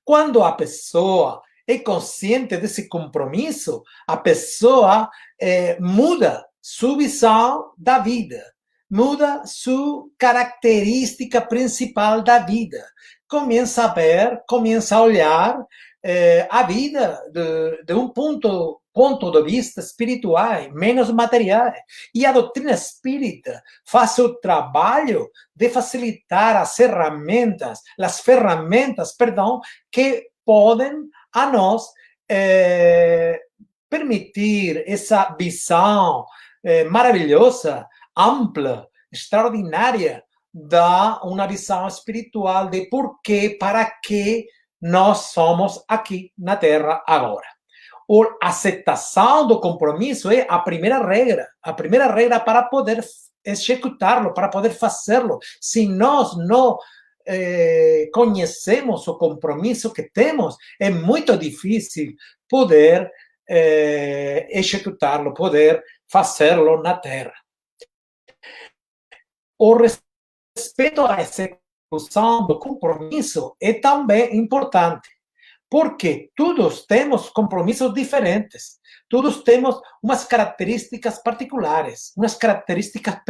Quando 0.05 0.43
a 0.43 0.53
pessoa 0.53 1.43
é 1.67 1.79
consciente 1.79 2.57
desse 2.57 2.89
compromisso, 2.89 3.83
a 4.07 4.17
pessoa 4.17 5.09
é, 5.41 5.79
muda 5.79 6.45
sua 6.61 6.97
visão 6.97 7.73
da 7.79 7.99
vida, 7.99 8.43
muda 8.91 9.45
sua 9.47 10.09
característica 10.19 11.41
principal 11.41 12.23
da 12.23 12.41
vida. 12.41 12.85
Começa 13.29 13.85
a 13.85 13.95
ver, 13.95 14.43
começa 14.49 14.97
a 14.97 15.03
olhar 15.03 15.65
é, 16.02 16.47
a 16.50 16.62
vida 16.62 17.23
de, 17.33 17.85
de 17.85 17.95
um 17.95 18.09
ponto 18.09 18.80
ponto 18.92 19.30
de 19.30 19.42
vista 19.42 19.80
espirituais, 19.80 20.73
menos 20.73 21.11
materiais. 21.11 21.78
E 22.14 22.26
a 22.26 22.33
doutrina 22.33 22.73
espírita 22.73 23.62
faz 23.85 24.19
o 24.19 24.35
trabalho 24.40 25.30
de 25.54 25.69
facilitar 25.69 26.57
as 26.57 26.75
ferramentas, 26.76 27.80
as 27.99 28.21
ferramentas, 28.21 29.12
perdão, 29.12 29.61
que 29.90 30.28
podem 30.45 31.09
a 31.33 31.47
nós 31.47 31.87
eh, 32.28 33.40
permitir 33.88 34.85
essa 34.87 35.35
visão 35.38 36.26
eh, 36.64 36.85
maravilhosa, 36.85 37.87
ampla, 38.16 38.88
extraordinária 39.12 40.23
da 40.52 41.21
uma 41.23 41.47
visão 41.47 41.87
espiritual 41.87 42.69
de 42.69 42.87
por 42.87 43.21
que, 43.23 43.50
para 43.50 43.85
que 43.85 44.47
nós 44.81 45.33
somos 45.33 45.85
aqui 45.89 46.33
na 46.39 46.57
Terra 46.57 47.03
agora 47.07 47.47
a 48.41 48.49
aceitação 48.49 49.47
do 49.47 49.61
compromisso 49.61 50.31
é 50.31 50.45
a 50.49 50.59
primeira 50.59 51.07
regra, 51.07 51.49
a 51.63 51.73
primeira 51.73 52.13
regra 52.13 52.41
para 52.41 52.65
poder 52.65 53.05
executá-lo, 53.45 54.35
para 54.35 54.49
poder 54.49 54.71
fazê-lo. 54.71 55.39
Se 55.61 55.87
nós 55.87 56.37
não 56.37 56.77
eh, 57.25 58.11
conhecemos 58.13 59.07
o 59.07 59.17
compromisso 59.17 59.93
que 59.93 60.03
temos, 60.03 60.57
é 60.81 60.91
muito 60.91 61.37
difícil 61.37 62.15
poder 62.49 63.09
eh, 63.49 64.49
executá-lo, 64.51 65.33
poder 65.33 65.83
fazê-lo 66.09 66.83
na 66.83 66.97
Terra. 66.97 67.35
O 69.57 69.77
respeito 69.77 71.03
à 71.03 71.15
execução 71.93 72.47
do 72.47 72.59
compromisso 72.59 73.57
é 73.61 73.73
também 73.73 74.37
importante 74.37 75.09
porque 75.69 76.33
todos 76.37 76.85
temos 76.85 77.31
compromissos 77.31 77.95
diferentes, 77.95 78.81
todos 79.09 79.45
temos 79.45 79.81
umas 80.03 80.25
características 80.25 81.23
particulares, 81.23 82.13
umas 82.17 82.35
características 82.35 83.21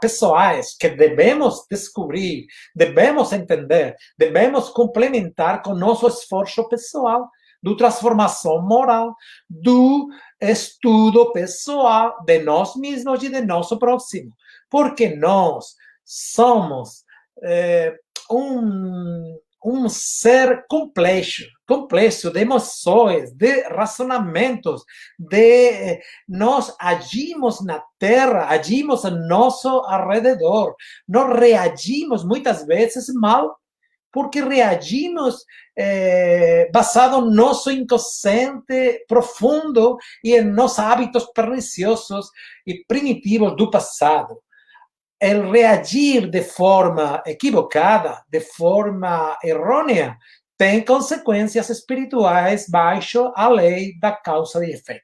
pessoais 0.00 0.76
que 0.76 0.88
devemos 0.88 1.64
descobrir, 1.70 2.46
devemos 2.74 3.32
entender, 3.32 3.94
devemos 4.18 4.70
complementar 4.70 5.62
com 5.62 5.72
nosso 5.72 6.08
esforço 6.08 6.68
pessoal, 6.68 7.30
do 7.62 7.76
transformação 7.76 8.60
moral, 8.62 9.14
do 9.48 10.08
estudo 10.40 11.32
pessoal 11.32 12.16
de 12.24 12.40
nós 12.40 12.74
mesmos 12.76 13.22
e 13.22 13.28
de 13.28 13.40
nosso 13.40 13.78
próximo, 13.78 14.32
porque 14.70 15.14
nós 15.16 15.74
somos 16.04 17.04
é, 17.42 17.94
um 18.30 19.38
um 19.64 19.88
ser 19.88 20.64
complexo, 20.68 21.42
complexo 21.66 22.30
de 22.30 22.40
emoções, 22.40 23.32
de 23.32 23.62
razonamentos, 23.62 24.84
de 25.18 26.00
nós 26.28 26.74
agimos 26.78 27.64
na 27.64 27.82
Terra, 27.98 28.46
agimos 28.48 29.04
ao 29.04 29.12
nosso 29.12 29.68
alrededor, 29.68 30.74
nós 31.08 31.38
reagimos 31.38 32.24
muitas 32.24 32.64
vezes 32.64 33.12
mal 33.12 33.58
porque 34.10 34.40
reagimos 34.40 35.44
eh, 35.76 36.70
basado 36.72 37.20
no 37.20 37.30
nosso 37.30 37.70
inconsciente 37.70 39.04
profundo 39.06 39.98
e 40.24 40.34
em 40.34 40.44
nossos 40.44 40.78
hábitos 40.78 41.26
perniciosos 41.34 42.30
e 42.66 42.82
primitivos 42.86 43.54
do 43.54 43.70
passado 43.70 44.40
el 45.20 45.50
reagir 45.50 46.30
de 46.30 46.42
forma 46.42 47.22
equivocada, 47.26 48.24
de 48.28 48.40
forma 48.40 49.36
errônea, 49.42 50.16
tem 50.56 50.84
consequências 50.84 51.70
espirituais 51.70 52.68
baixo 52.68 53.32
a 53.36 53.48
lei 53.48 53.98
da 54.00 54.12
causa 54.12 54.64
e 54.64 54.72
efeito. 54.72 55.02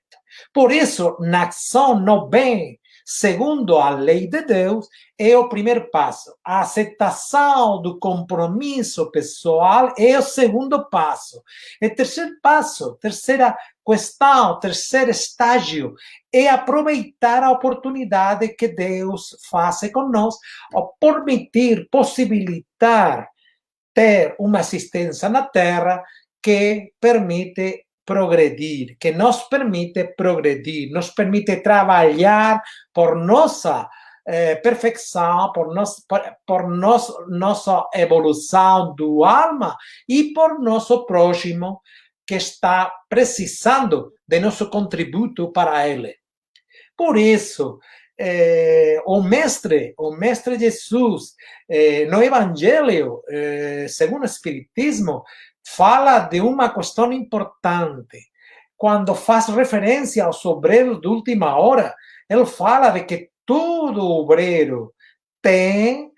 Por 0.52 0.72
isso, 0.72 1.16
na 1.20 1.44
ação 1.44 1.98
no 1.98 2.26
bem, 2.26 2.78
segundo 3.04 3.76
a 3.76 3.90
lei 3.90 4.26
de 4.26 4.42
Deus, 4.42 4.88
é 5.18 5.36
o 5.36 5.48
primeiro 5.48 5.90
passo. 5.90 6.34
A 6.42 6.60
aceitação 6.60 7.82
do 7.82 7.98
compromisso 7.98 9.10
pessoal 9.10 9.92
é 9.98 10.18
o 10.18 10.22
segundo 10.22 10.88
passo. 10.88 11.42
E 11.80 11.90
terceiro 11.90 12.32
passo, 12.42 12.96
terceira 13.00 13.56
questão, 13.86 14.58
terceiro 14.58 15.10
estágio, 15.10 15.94
é 16.32 16.48
aproveitar 16.48 17.42
a 17.42 17.50
oportunidade 17.50 18.48
que 18.48 18.68
Deus 18.68 19.36
faz 19.50 19.80
conosco, 19.92 20.40
permitir, 20.98 21.86
possibilitar 21.90 23.28
ter 23.92 24.34
uma 24.38 24.60
assistência 24.60 25.28
na 25.28 25.42
Terra 25.42 26.02
que 26.42 26.92
permite 27.00 27.86
progredir, 28.04 28.96
que 28.98 29.12
nos 29.12 29.44
permite 29.44 30.14
progredir, 30.16 30.90
nos 30.92 31.10
permite 31.10 31.56
trabalhar 31.56 32.62
por 32.92 33.16
nossa 33.16 33.88
eh, 34.26 34.60
por, 35.52 35.74
nos, 35.74 36.04
por, 36.08 36.22
por 36.46 36.68
nos, 36.68 37.12
nossa 37.28 37.84
do 38.96 39.24
alma 39.24 39.76
e 40.08 40.32
por 40.32 40.60
nosso 40.60 41.04
próximo 41.04 41.82
que 42.26 42.36
está 42.36 42.90
precisando 43.08 44.14
de 44.26 44.40
nosso 44.40 44.70
contributo 44.70 45.52
para 45.52 45.86
ele. 45.86 46.16
Por 46.96 47.18
isso, 47.18 47.78
eh, 48.16 49.02
o 49.04 49.22
mestre, 49.22 49.94
o 49.98 50.14
mestre 50.16 50.58
Jesus, 50.58 51.34
eh, 51.68 52.06
no 52.06 52.22
Evangelho, 52.22 53.22
eh, 53.28 53.86
segundo 53.88 54.22
o 54.22 54.26
Espiritismo, 54.26 55.24
fala 55.64 56.20
de 56.20 56.40
uma 56.40 56.72
questão 56.72 57.12
importante. 57.12 58.18
Quando 58.76 59.14
faz 59.14 59.46
referência 59.48 60.24
aos 60.24 60.44
obreiros 60.44 61.00
de 61.00 61.08
última 61.08 61.56
hora, 61.56 61.94
ele 62.28 62.44
fala 62.44 62.90
de 62.90 63.04
que 63.04 63.30
todo 63.46 64.06
obreiro 64.06 64.92
tem 65.40 66.10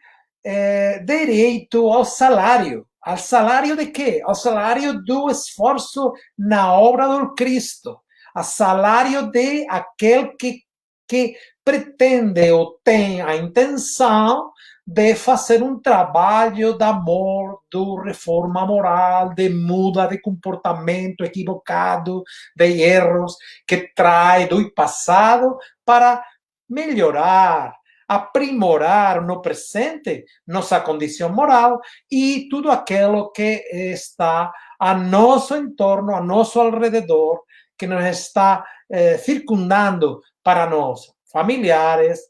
eh, 0.45 1.01
direito 1.05 1.89
ao 1.89 2.05
salário. 2.05 2.87
Ao 3.03 3.17
salário 3.17 3.77
de 3.77 3.87
quê? 3.87 4.21
Ao 4.25 4.35
salário 4.35 5.01
do 5.05 5.31
esforço 5.31 6.13
na 6.37 6.73
obra 6.73 7.07
do 7.07 7.35
Cristo. 7.35 7.99
Ao 8.35 8.43
salário 8.43 9.31
de 9.31 9.67
aquele 9.69 10.29
que, 10.37 10.63
que 11.09 11.37
pretende 11.65 12.51
ou 12.51 12.81
tem 12.83 13.23
a 13.23 13.37
intenção 13.37 14.51
de 14.87 15.17
fazer 15.17 15.63
um 15.63 15.81
trabalho 15.81 16.79
de 16.79 16.85
amor, 16.85 17.61
de 17.73 17.79
reforma 18.05 18.65
moral, 18.65 19.35
de 19.35 19.49
muda 19.49 20.07
de 20.07 20.21
comportamento 20.21 21.25
equivocado, 21.25 22.23
de 22.55 22.83
erros 22.83 23.37
que 23.67 23.93
traz 23.95 24.49
do 24.49 24.73
passado 24.73 25.59
para 25.85 26.25
melhorar, 26.71 27.75
aprimorar 28.07 29.21
no 29.27 29.43
presente 29.43 30.25
nossa 30.47 30.81
condição 30.81 31.33
moral 31.33 31.81
e 32.09 32.47
tudo 32.49 32.71
aquilo 32.71 33.33
que 33.33 33.65
está 33.73 34.53
a 34.79 34.95
nosso 34.95 35.57
entorno, 35.57 36.15
a 36.15 36.21
nosso 36.21 36.61
alrededor, 36.61 37.43
que 37.77 37.89
nos 37.89 38.05
está 38.05 38.65
eh, 38.89 39.19
circundando 39.19 40.21
para 40.45 40.67
nós, 40.67 41.13
familiares, 41.33 42.21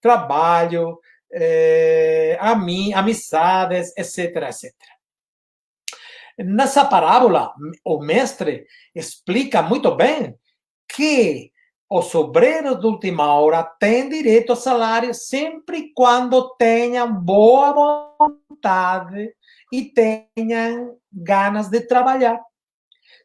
trabalho, 0.00 1.00
eh, 1.34 2.38
amizades, 2.40 3.92
etc, 3.96 4.36
etc. 4.36 4.72
Nessa 6.38 6.84
parábola, 6.84 7.52
o 7.84 7.98
mestre 8.00 8.66
explica 8.94 9.62
muito 9.62 9.94
bem 9.94 10.34
que 10.88 11.52
os 11.90 12.14
obreiros 12.14 12.80
de 12.80 12.86
última 12.86 13.34
hora 13.34 13.62
têm 13.62 14.08
direito 14.08 14.50
ao 14.50 14.56
salário 14.56 15.14
sempre 15.14 15.92
quando 15.94 16.54
tenham 16.56 17.12
boa 17.12 18.16
vontade 18.18 19.34
e 19.72 19.84
tenham 19.84 20.96
ganas 21.12 21.68
de 21.68 21.80
trabalhar. 21.82 22.40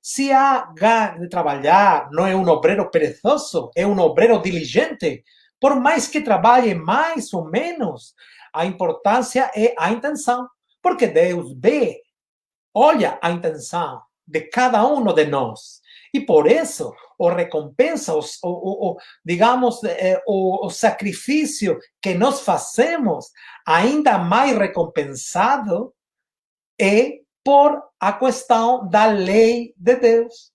Se 0.02 0.32
há 0.32 0.72
ganas 0.76 1.22
de 1.22 1.30
trabalhar, 1.30 2.10
não 2.12 2.28
é 2.28 2.36
um 2.36 2.48
obreiro 2.48 2.90
perezoso, 2.90 3.72
é 3.76 3.86
um 3.88 3.98
obreiro 4.00 4.42
diligente, 4.42 5.24
por 5.60 5.80
mais 5.80 6.08
que 6.08 6.22
trabalhe 6.22 6.74
mais 6.74 7.34
ou 7.34 7.46
menos, 7.46 8.16
a 8.54 8.66
importância 8.66 9.52
é 9.56 9.76
a 9.78 9.92
intenção. 9.92 10.48
Porque 10.82 11.08
Deus 11.08 11.54
vê, 11.58 12.02
olha 12.74 13.20
a 13.22 13.32
intenção 13.32 14.02
de 14.26 14.42
cada 14.42 14.86
um 14.88 15.04
de 15.14 15.26
nós. 15.26 15.82
E 16.14 16.22
por 16.22 16.48
isso, 16.50 16.94
o 17.18 17.30
recompensa, 17.30 18.14
o, 18.44 18.98
digamos, 19.24 19.84
eh, 19.84 20.22
o, 20.26 20.66
o 20.66 20.70
sacrifício 20.70 21.78
que 22.02 22.16
nós 22.16 22.42
fazemos, 22.42 23.28
ainda 23.66 24.18
mais 24.18 24.58
recompensado, 24.58 25.94
é 26.80 27.20
por 27.44 27.84
a 28.00 28.14
questão 28.14 28.88
da 28.90 29.06
lei 29.06 29.74
de 29.76 29.96
Deus 29.98 30.52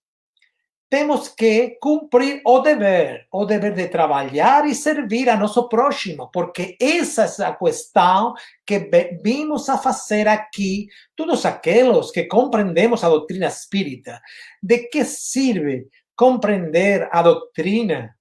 temos 0.94 1.28
que 1.28 1.76
cumprir 1.80 2.40
o 2.46 2.60
dever, 2.60 3.26
o 3.32 3.44
dever 3.44 3.74
de 3.74 3.88
trabalhar 3.88 4.64
e 4.64 4.76
servir 4.76 5.28
a 5.28 5.36
nosso 5.36 5.68
próximo, 5.68 6.30
porque 6.32 6.76
essa 6.80 7.24
é 7.42 7.46
a 7.46 7.52
questão 7.52 8.32
que 8.64 8.78
vimos 9.20 9.68
a 9.68 9.76
fazer 9.76 10.28
aqui, 10.28 10.86
todos 11.16 11.44
aqueles 11.44 12.12
que 12.12 12.26
compreendemos 12.26 13.02
a 13.02 13.08
doutrina 13.08 13.48
espírita. 13.48 14.20
De 14.62 14.86
que 14.86 15.04
serve 15.04 15.88
compreender 16.14 17.08
a 17.10 17.22
doutrina 17.22 18.13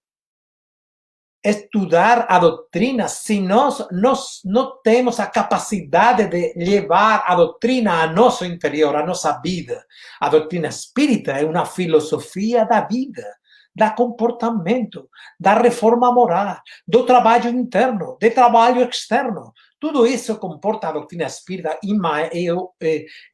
estudar 1.43 2.25
a 2.29 2.39
doutrina 2.39 3.07
se 3.07 3.41
nós, 3.41 3.85
nós 3.91 4.39
não 4.45 4.81
temos 4.81 5.19
a 5.19 5.27
capacidade 5.27 6.27
de 6.27 6.53
levar 6.55 7.25
a 7.27 7.35
doutrina 7.35 8.01
a 8.01 8.07
nosso 8.07 8.45
interior, 8.45 8.95
a 8.95 9.05
nossa 9.05 9.41
vida. 9.41 9.83
A 10.21 10.29
doutrina 10.29 10.69
espírita 10.69 11.33
é 11.33 11.43
uma 11.43 11.65
filosofia 11.65 12.63
da 12.65 12.81
vida, 12.81 13.25
da 13.75 13.89
comportamento, 13.89 15.09
da 15.37 15.55
reforma 15.55 16.13
moral, 16.13 16.57
do 16.87 17.05
trabalho 17.05 17.49
interno, 17.49 18.17
do 18.21 18.31
trabalho 18.31 18.87
externo. 18.87 19.51
Tudo 19.79 20.07
isso 20.07 20.37
comporta 20.37 20.87
a 20.87 20.93
doutrina 20.93 21.25
espírita 21.25 21.77
e, 21.83 22.51
o, 22.51 22.71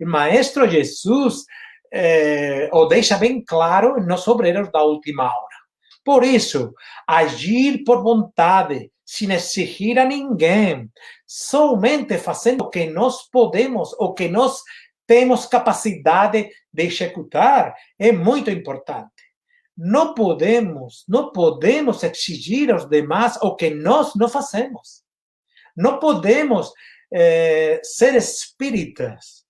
Maestro 0.01 0.67
Jesus 0.67 1.43
eh, 1.91 2.69
o 2.71 2.85
deixa 2.85 3.17
bem 3.17 3.43
claro 3.43 4.03
nos 4.03 4.27
obreiros 4.27 4.71
da 4.71 4.81
última 4.81 5.25
hora. 5.25 5.48
Por 6.09 6.23
isso, 6.23 6.73
agir 7.05 7.83
por 7.83 8.01
vontade, 8.01 8.91
sem 9.05 9.31
exigir 9.31 9.99
a 9.99 10.05
ninguém, 10.05 10.91
somente 11.23 12.17
fazendo 12.17 12.63
o 12.63 12.69
que 12.71 12.87
nós 12.87 13.29
podemos, 13.29 13.93
o 13.99 14.11
que 14.15 14.27
nós 14.27 14.63
temos 15.05 15.45
capacidade 15.45 16.49
de 16.73 16.83
executar, 16.83 17.75
é 17.99 18.11
muito 18.11 18.49
importante. 18.49 19.21
Não 19.77 20.15
podemos, 20.15 21.05
não 21.07 21.31
podemos 21.31 22.03
exigir 22.03 22.71
aos 22.71 22.89
demais 22.89 23.37
o 23.43 23.55
que 23.55 23.69
nós 23.69 24.15
não 24.15 24.27
fazemos. 24.27 25.03
Não 25.77 25.99
podemos 25.99 26.73
eh, 27.13 27.79
ser 27.83 28.15
espíritas 28.15 29.45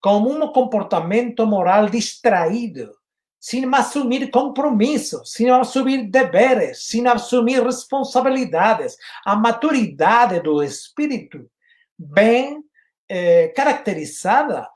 com 0.00 0.16
um 0.16 0.52
comportamento 0.52 1.46
moral 1.46 1.88
distraído, 1.88 2.92
sem 3.38 3.64
assumir 3.74 4.30
compromissos, 4.30 5.32
sem 5.32 5.50
assumir 5.50 6.10
deveres, 6.10 6.86
sem 6.86 7.06
assumir 7.06 7.62
responsabilidades. 7.62 8.96
A 9.24 9.36
maturidade 9.36 10.40
do 10.40 10.62
espírito 10.62 11.48
bem 11.98 12.62
eh, 13.08 13.48
caracterizada 13.48 14.68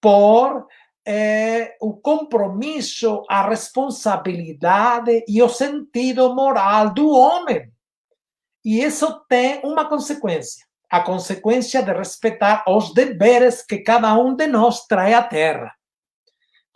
por 0.00 0.66
eh, 1.06 1.76
o 1.80 1.96
compromisso, 1.96 3.24
a 3.28 3.48
responsabilidade 3.48 5.24
e 5.26 5.42
o 5.42 5.48
sentido 5.48 6.34
moral 6.34 6.92
do 6.92 7.08
homem. 7.10 7.72
E 8.64 8.82
isso 8.82 9.24
tem 9.28 9.60
uma 9.64 9.88
consequência. 9.88 10.66
A 10.90 11.00
consequência 11.00 11.82
de 11.82 11.92
respeitar 11.92 12.64
os 12.66 12.92
deveres 12.92 13.62
que 13.62 13.78
cada 13.78 14.14
um 14.18 14.34
de 14.34 14.46
nós 14.46 14.86
traz 14.86 15.14
à 15.14 15.22
Terra 15.22 15.77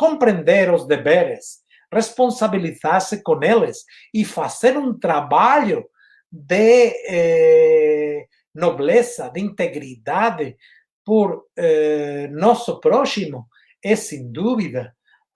compreender 0.02 0.68
os 0.74 0.84
deveres, 0.84 1.60
responsabilizar-se 1.92 3.22
com 3.22 3.40
eles 3.40 3.84
e 4.12 4.24
fazer 4.24 4.76
um 4.76 4.98
trabalho 4.98 5.88
de 6.28 6.92
eh, 7.08 8.26
nobleza, 8.52 9.30
de 9.30 9.40
integridade 9.40 10.56
por 11.04 11.44
eh, 11.56 12.26
nosso 12.32 12.80
próximo 12.80 13.46
é, 13.80 13.94
sem 13.94 14.32
dúvida, 14.32 14.92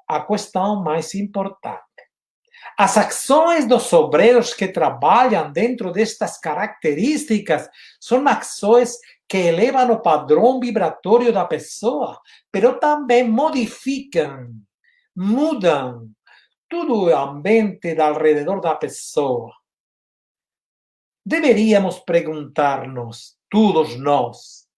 a 0.09 0.21
questão 0.27 0.83
mais 0.83 1.15
importante. 1.15 1.85
As 2.77 2.99
ações 2.99 3.69
dos 3.69 3.93
obreiros 3.93 4.53
que 4.53 4.67
trabalham 4.67 5.53
dentro 5.53 5.93
destas 5.93 6.41
características 6.41 7.69
são 8.01 8.27
ações 8.27 8.97
que 9.29 9.39
elevam 9.39 9.91
o 9.93 10.01
padrão 10.01 10.61
vibratório 10.61 11.33
da 11.33 11.45
pessoa, 11.45 12.21
pero 12.51 12.79
também 12.79 13.29
modificam, 13.29 14.55
mudam 15.17 16.11
todo 16.69 17.05
o 17.05 17.17
ambiente 17.17 18.01
ao 18.01 18.15
redor 18.15 18.61
da 18.61 18.75
pessoa. 18.75 19.53
deveríamos 21.27 21.99
perguntar-nos, 21.99 23.37
todos 23.51 23.99
nós, 23.99 24.69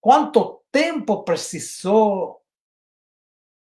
quanto 0.00 0.62
tempo 0.70 1.24
precisou, 1.24 2.40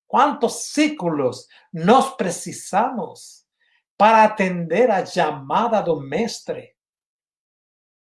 quantos 0.05 0.53
séculos 0.73 1.47
nós 1.73 2.15
precisamos 2.15 3.47
para 3.97 4.25
atender 4.25 4.91
a 4.91 5.03
chamada 5.03 5.81
do 5.81 5.99
Mestre, 5.99 6.76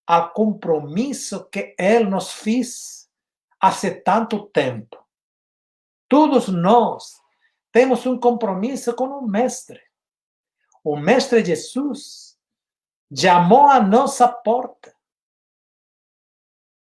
ao 0.05 0.31
compromisso 0.33 1.45
que 1.49 1.75
Ele 1.77 2.05
nos 2.05 2.31
fez 2.31 3.09
há 3.59 3.71
tanto 4.03 4.47
tempo. 4.47 4.97
Todos 6.09 6.47
nós 6.47 7.21
temos 7.71 8.05
um 8.05 8.19
compromisso 8.19 8.93
com 8.93 9.05
o 9.05 9.27
Mestre. 9.27 9.81
O 10.83 10.97
Mestre 10.97 11.43
Jesus 11.43 12.37
chamou 13.15 13.67
a 13.67 13.79
nossa 13.79 14.27
porta. 14.27 14.93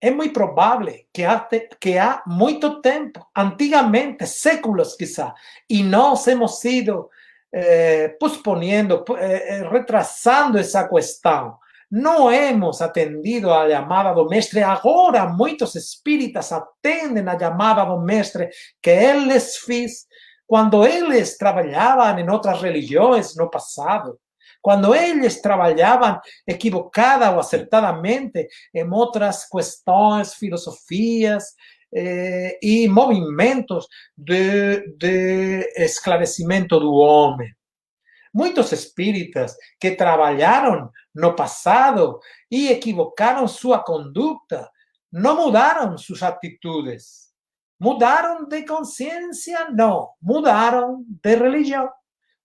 É 0.01 0.09
muito 0.09 0.33
provável 0.33 1.05
que 1.13 1.25
há, 1.25 1.39
que 1.79 1.97
há 1.97 2.23
muito 2.25 2.81
tempo, 2.81 3.27
antigamente, 3.35 4.25
séculos 4.25 4.95
quizá, 4.95 5.35
e 5.69 5.83
nós 5.83 6.25
hemos 6.25 6.59
sido 6.59 7.09
eh, 7.51 8.09
posponiendo, 8.19 9.03
eh, 9.17 9.67
retrasando 9.69 10.57
essa 10.57 10.87
questão. 10.87 11.59
Não 11.91 12.31
hemos 12.31 12.81
atendido 12.81 13.51
a 13.51 13.69
chamada 13.69 14.13
do 14.13 14.27
mestre. 14.27 14.61
Agora, 14.61 15.27
muitos 15.27 15.75
espíritas 15.75 16.51
atendem 16.51 17.27
a 17.27 17.39
chamada 17.39 17.83
do 17.85 17.99
mestre 17.99 18.49
que 18.81 18.89
ele 18.89 19.25
les 19.25 19.57
fez 19.57 20.05
quando 20.45 20.85
eles 20.85 21.37
trabalhavam 21.37 22.19
em 22.19 22.29
outras 22.29 22.61
religiões 22.61 23.35
no 23.35 23.49
passado. 23.49 24.19
Quando 24.61 24.93
eles 24.93 25.41
trabalhavam 25.41 26.19
equivocada 26.47 27.31
ou 27.31 27.39
acertadamente 27.39 28.47
em 28.73 28.91
outras 28.91 29.47
questões, 29.47 30.33
filosofias, 30.33 31.43
eh, 31.93 32.59
e 32.61 32.87
movimentos 32.87 33.87
de, 34.15 34.95
de 34.97 35.71
esclarecimento 35.75 36.79
do 36.79 36.93
homem. 36.93 37.49
Muitos 38.33 38.71
espíritas 38.71 39.55
que 39.79 39.91
trabalharam 39.91 40.91
no 41.13 41.35
passado 41.35 42.19
e 42.49 42.69
equivocaram 42.69 43.47
sua 43.47 43.79
conduta 43.83 44.69
não 45.11 45.35
mudaram 45.35 45.97
suas 45.97 46.21
atitudes. 46.21 47.29
Mudaram 47.79 48.47
de 48.47 48.63
consciência? 48.65 49.69
Não. 49.71 50.09
Mudaram 50.21 51.03
de 51.07 51.35
religião. 51.35 51.89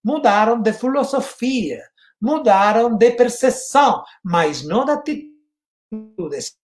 Mudaram 0.02 0.62
de 0.62 0.72
filosofia. 0.72 1.82
Mudaram 2.20 2.96
de 2.96 3.10
percepção, 3.10 4.02
mas 4.22 4.64
não 4.64 4.84
de 4.84 4.92
atitudes. 4.92 6.56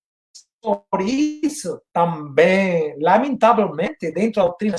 Por 0.62 1.00
isso, 1.00 1.83
também, 1.92 2.96
lamentavelmente, 3.00 4.11
dentro 4.12 4.42
da 4.42 4.48
doutrina 4.48 4.76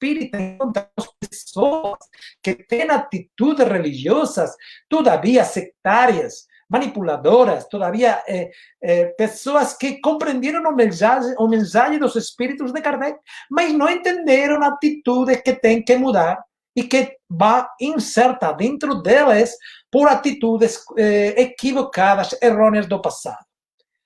espírita, 0.00 0.40
encontramos 0.40 1.14
pessoas 1.20 1.98
que 2.42 2.54
têm 2.54 2.90
atitudes 2.90 3.66
religiosas, 3.68 4.56
todavia 4.88 5.44
sectárias, 5.44 6.46
manipuladoras, 6.68 7.66
todavia 7.68 8.22
eh, 8.26 8.50
eh, 8.82 9.06
pessoas 9.18 9.76
que 9.76 10.00
compreenderam 10.00 10.62
o 10.62 10.74
mensagem, 10.74 11.34
o 11.38 11.48
mensagem 11.48 11.98
dos 11.98 12.16
espíritos 12.16 12.72
de 12.72 12.80
Kardec, 12.80 13.18
mas 13.50 13.72
não 13.72 13.90
entenderam 13.90 14.62
a 14.62 14.68
atitude 14.68 15.36
que 15.42 15.52
tem 15.52 15.82
que 15.82 15.96
mudar 15.96 16.42
e 16.74 16.84
que 16.84 17.16
vai 17.28 17.66
inserta 17.80 18.52
dentro 18.52 19.02
delas 19.02 19.52
por 19.90 20.08
atitudes 20.08 20.84
eh, 20.96 21.42
equivocadas, 21.42 22.36
errôneas 22.40 22.86
do 22.86 23.02
passado. 23.02 23.44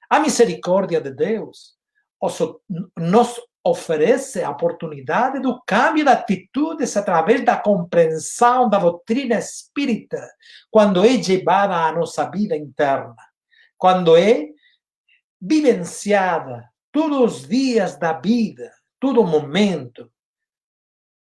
A 0.08 0.18
misericórdia 0.18 1.00
de 1.00 1.10
Deus 1.10 1.74
nos 2.96 3.38
oferece 3.64 4.42
a 4.42 4.50
oportunidade 4.50 5.40
do 5.40 5.60
câmbio 5.66 6.04
de 6.04 6.10
atitudes 6.10 6.94
através 6.96 7.42
da 7.42 7.56
compreensão 7.56 8.68
da 8.68 8.78
doutrina 8.78 9.36
espírita, 9.36 10.22
quando 10.70 11.02
é 11.02 11.08
levada 11.16 11.74
à 11.74 11.92
nossa 11.92 12.30
vida 12.30 12.54
interna, 12.54 13.16
quando 13.78 14.16
é 14.16 14.48
vivenciada 15.40 16.68
todos 16.92 17.42
os 17.42 17.48
dias 17.48 17.98
da 17.98 18.12
vida, 18.12 18.70
todo 19.00 19.24
momento. 19.24 20.10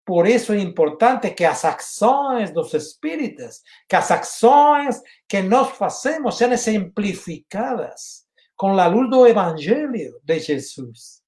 Por 0.04 0.28
isso 0.28 0.52
é 0.52 0.60
importante 0.60 1.32
que 1.32 1.46
as 1.46 1.64
ações 1.64 2.52
dos 2.52 2.74
espíritas, 2.74 3.62
que 3.88 3.96
as 3.96 4.10
ações 4.12 5.02
que 5.28 5.42
nós 5.42 5.72
fazemos 5.78 6.38
sejam 6.38 6.54
exemplificadas 6.54 8.26
com 8.56 8.78
a 8.80 8.88
luz 8.88 9.10
do 9.10 9.26
Evangelho 9.28 10.20
de 10.24 10.40
Jesus. 10.40 11.25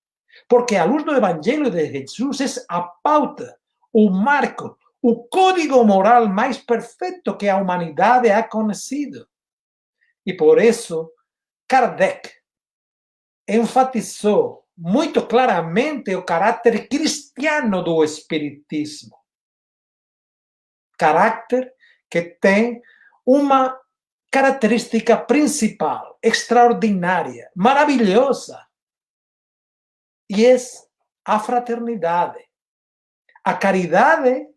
Porque 0.47 0.75
a 0.75 0.86
luz 0.86 1.03
do 1.03 1.15
Evangelho 1.15 1.69
de 1.69 1.91
Jesus 1.91 2.41
é 2.41 2.65
a 2.69 2.81
pauta, 2.81 3.60
o 3.91 4.10
marco, 4.10 4.77
o 5.01 5.27
código 5.27 5.83
moral 5.83 6.27
mais 6.27 6.57
perfeito 6.57 7.38
que 7.38 7.49
a 7.49 7.57
humanidade 7.57 8.29
ha 8.29 8.43
conhecido. 8.43 9.27
E 10.25 10.33
por 10.33 10.62
isso, 10.62 11.12
Kardec 11.67 12.31
enfatizou 13.47 14.65
muito 14.77 15.25
claramente 15.25 16.13
o 16.15 16.23
caráter 16.23 16.88
cristiano 16.88 17.83
do 17.83 18.03
Espiritismo. 18.03 19.17
Caráter 20.97 21.73
que 22.10 22.21
tem 22.21 22.81
uma 23.25 23.79
característica 24.29 25.17
principal, 25.17 26.17
extraordinária, 26.21 27.49
maravilhosa, 27.55 28.66
e 30.29 30.45
é 30.45 30.55
a 31.25 31.39
fraternidade. 31.39 32.43
A 33.43 33.53
caridade 33.53 34.47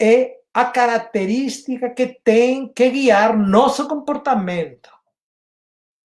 é 0.00 0.38
a 0.52 0.64
característica 0.64 1.90
que 1.90 2.06
tem 2.24 2.72
que 2.72 2.90
guiar 2.90 3.36
nosso 3.36 3.86
comportamento. 3.86 4.90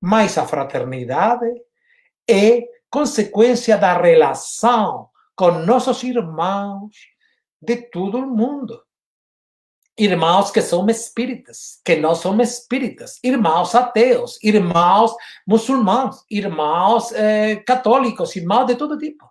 Mas 0.00 0.36
a 0.36 0.46
fraternidade 0.46 1.46
é 2.28 2.62
consequência 2.90 3.78
da 3.78 3.96
relação 4.00 5.08
com 5.34 5.52
nossos 5.52 6.02
irmãos 6.02 6.96
de 7.60 7.76
todo 7.76 8.18
o 8.18 8.26
mundo 8.26 8.82
irmãos 9.96 10.50
que 10.50 10.62
são 10.62 10.88
espíritas, 10.88 11.80
que 11.84 11.96
não 11.96 12.14
são 12.14 12.40
espíritas, 12.40 13.18
irmãos 13.22 13.74
ateus, 13.74 14.38
irmãos 14.42 15.14
muçulmanos, 15.46 16.24
irmãos 16.30 17.12
eh, 17.12 17.56
católicos, 17.66 18.34
irmãos 18.34 18.66
de 18.66 18.76
todo 18.76 18.98
tipo. 18.98 19.30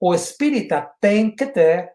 O 0.00 0.14
espírita 0.14 0.90
tem 1.00 1.34
que 1.34 1.46
ter 1.46 1.92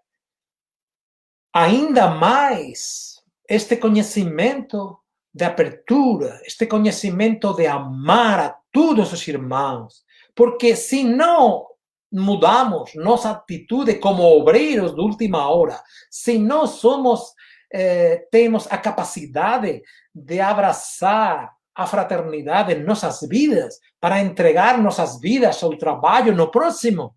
ainda 1.54 2.08
mais 2.08 3.22
este 3.48 3.78
conhecimento 3.78 5.00
de 5.34 5.44
abertura, 5.46 6.42
este 6.46 6.66
conhecimento 6.66 7.54
de 7.54 7.68
amar 7.68 8.40
a 8.40 8.58
todos 8.72 9.12
os 9.12 9.28
irmãos, 9.28 10.04
porque 10.36 10.76
se 10.76 11.04
não 11.04 11.68
mudamos 12.12 12.92
nossa 12.96 13.32
atitude 13.32 13.96
como 13.96 14.24
obreiros 14.24 14.94
de 14.94 15.02
última 15.02 15.50
hora, 15.50 15.82
se 16.12 16.38
não 16.38 16.68
somos 16.68 17.34
eh, 17.74 18.28
temos 18.32 18.72
a 18.72 18.78
capacidade 18.78 19.82
de 20.14 20.40
abraçar 20.40 21.52
a 21.74 21.88
fraternidade 21.88 22.74
em 22.74 22.84
nossas 22.84 23.22
vidas, 23.28 23.80
para 24.00 24.22
entregar 24.22 24.78
nossas 24.78 25.20
vidas 25.20 25.64
ao 25.64 25.76
trabalho 25.76 26.36
no 26.36 26.52
próximo, 26.52 27.16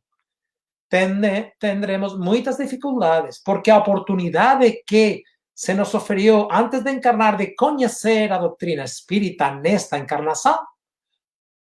tendremos 0.89 2.19
muitas 2.19 2.57
dificuldades, 2.57 3.43
porque 3.45 3.71
a 3.71 3.79
oportunidade 3.79 4.83
que 4.87 5.23
se 5.55 5.75
nos 5.75 5.93
oferiu 5.95 6.49
antes 6.51 6.83
de 6.83 6.91
encarnar, 6.91 7.37
de 7.37 7.55
conhecer 7.55 8.33
a 8.33 8.39
doutrina 8.39 8.85
espírita 8.85 9.51
nesta 9.51 9.99
encarnação, 9.99 10.59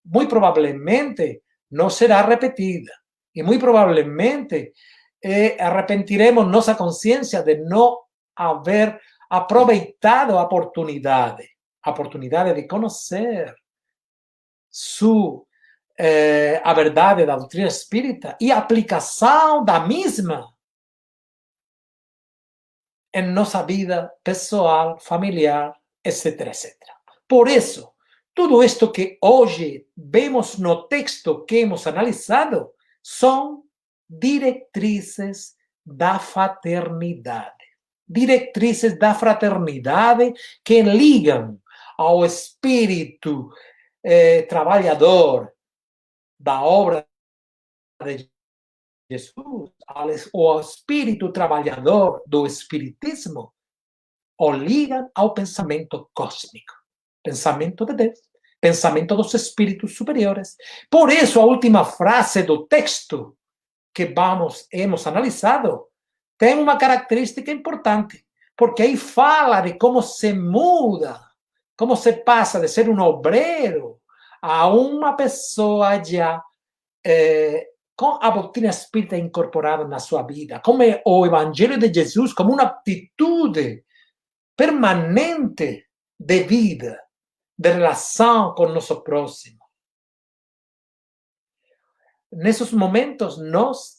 muito 0.04 0.28
provavelmente 0.28 1.42
não 1.70 1.88
será 1.88 2.20
repetida. 2.22 2.92
E 3.34 3.42
muito 3.42 3.60
provavelmente 3.60 4.72
eh, 5.22 5.56
arrepentiremos 5.58 6.46
nossa 6.46 6.74
consciência 6.74 7.42
de 7.42 7.56
não 7.56 8.03
haber 8.36 9.00
aproveitado 9.28 10.38
a 10.38 10.42
oportunidade, 10.42 11.48
a 11.82 11.90
oportunidade 11.90 12.54
de 12.54 12.66
conhecer 12.66 13.54
su, 14.70 15.46
eh, 15.98 16.60
a 16.64 16.74
verdade 16.74 17.24
da 17.26 17.36
doutrina 17.36 17.68
espírita 17.68 18.36
e 18.40 18.50
a 18.50 18.58
aplicação 18.58 19.64
da 19.64 19.80
mesma 19.80 20.52
em 23.12 23.22
nossa 23.22 23.62
vida 23.62 24.12
pessoal, 24.24 24.98
familiar, 24.98 25.72
etc, 26.02 26.48
etc. 26.48 26.76
Por 27.28 27.48
isso, 27.48 27.94
tudo 28.34 28.62
isto 28.64 28.90
que 28.90 29.16
hoje 29.22 29.86
vemos 29.96 30.58
no 30.58 30.88
texto 30.88 31.44
que 31.44 31.58
hemos 31.58 31.86
analisado 31.86 32.72
são 33.00 33.62
diretrizes 34.08 35.54
da 35.86 36.18
fraternidade 36.18 37.53
diretrizes 38.06 38.98
da 38.98 39.14
fraternidade 39.14 40.32
que 40.64 40.82
ligam 40.82 41.60
ao 41.96 42.24
espírito 42.24 43.50
eh, 44.02 44.42
trabalhador 44.42 45.52
da 46.38 46.62
obra 46.62 47.06
de 48.04 48.30
Jesus, 49.10 49.70
o 50.32 50.60
espírito 50.60 51.30
trabalhador 51.30 52.22
do 52.26 52.46
espiritismo, 52.46 53.52
o 54.38 54.50
ligam 54.52 55.10
ao 55.14 55.34
pensamento 55.34 56.10
cósmico, 56.14 56.74
pensamento 57.22 57.84
de 57.84 57.94
Deus, 57.94 58.18
pensamento 58.60 59.14
dos 59.14 59.32
espíritos 59.34 59.94
superiores. 59.94 60.56
Por 60.90 61.10
isso, 61.10 61.38
a 61.40 61.44
última 61.44 61.84
frase 61.84 62.42
do 62.42 62.66
texto 62.66 63.36
que 63.94 64.06
vamos 64.06 64.66
hemos 64.72 65.06
analisado 65.06 65.88
tem 66.44 66.58
uma 66.58 66.76
característica 66.76 67.50
importante, 67.50 68.22
porque 68.54 68.82
aí 68.82 68.98
fala 68.98 69.62
de 69.62 69.78
como 69.78 70.02
se 70.02 70.34
muda, 70.34 71.18
como 71.74 71.96
se 71.96 72.12
passa 72.12 72.60
de 72.60 72.68
ser 72.68 72.86
um 72.86 73.00
obreiro 73.00 73.98
a 74.42 74.68
uma 74.68 75.16
pessoa 75.16 76.04
já 76.04 76.44
eh, 77.02 77.66
com 77.96 78.18
a 78.20 78.28
doutrina 78.28 78.68
espírita 78.68 79.16
incorporada 79.16 79.88
na 79.88 79.98
sua 79.98 80.22
vida, 80.22 80.60
como 80.60 80.82
o 81.06 81.24
Evangelho 81.24 81.78
de 81.78 81.90
Jesus, 81.90 82.34
como 82.34 82.52
uma 82.52 82.64
atitude 82.64 83.82
permanente 84.54 85.86
de 86.20 86.42
vida, 86.42 87.00
de 87.56 87.70
relação 87.70 88.54
com 88.54 88.68
nosso 88.68 89.00
próximo. 89.00 89.60
Nesses 92.30 92.70
momentos, 92.70 93.38
nós 93.38 93.93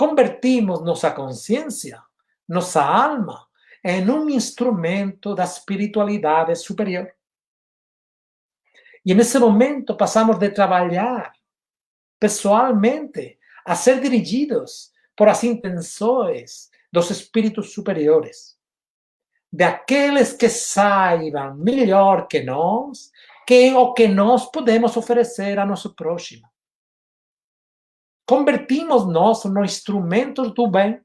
convertimos 0.00 0.80
nossa 0.80 1.10
consciência, 1.10 2.02
nossa 2.48 2.82
alma, 2.82 3.46
em 3.84 4.08
um 4.08 4.30
instrumento 4.30 5.34
da 5.34 5.44
espiritualidade 5.44 6.56
superior. 6.56 7.12
E 9.04 9.14
nesse 9.14 9.38
momento 9.38 9.94
passamos 9.94 10.38
de 10.38 10.48
trabalhar 10.48 11.34
pessoalmente 12.18 13.38
a 13.62 13.74
ser 13.76 14.00
dirigidos 14.00 14.90
por 15.14 15.28
as 15.28 15.44
intenções 15.44 16.70
dos 16.90 17.10
espíritos 17.10 17.74
superiores, 17.74 18.56
de 19.52 19.64
aqueles 19.64 20.32
que 20.32 20.48
saibam 20.48 21.56
melhor 21.56 22.26
que 22.26 22.42
nós 22.42 23.10
que 23.46 23.74
o 23.74 23.92
que 23.92 24.08
nós 24.08 24.50
podemos 24.50 24.96
oferecer 24.96 25.58
a 25.58 25.66
nosso 25.66 25.94
próximo. 25.94 26.48
Convertimos 28.30 29.08
nós 29.08 29.42
no 29.42 29.64
instrumentos 29.64 30.54
do 30.54 30.68
bem, 30.68 31.02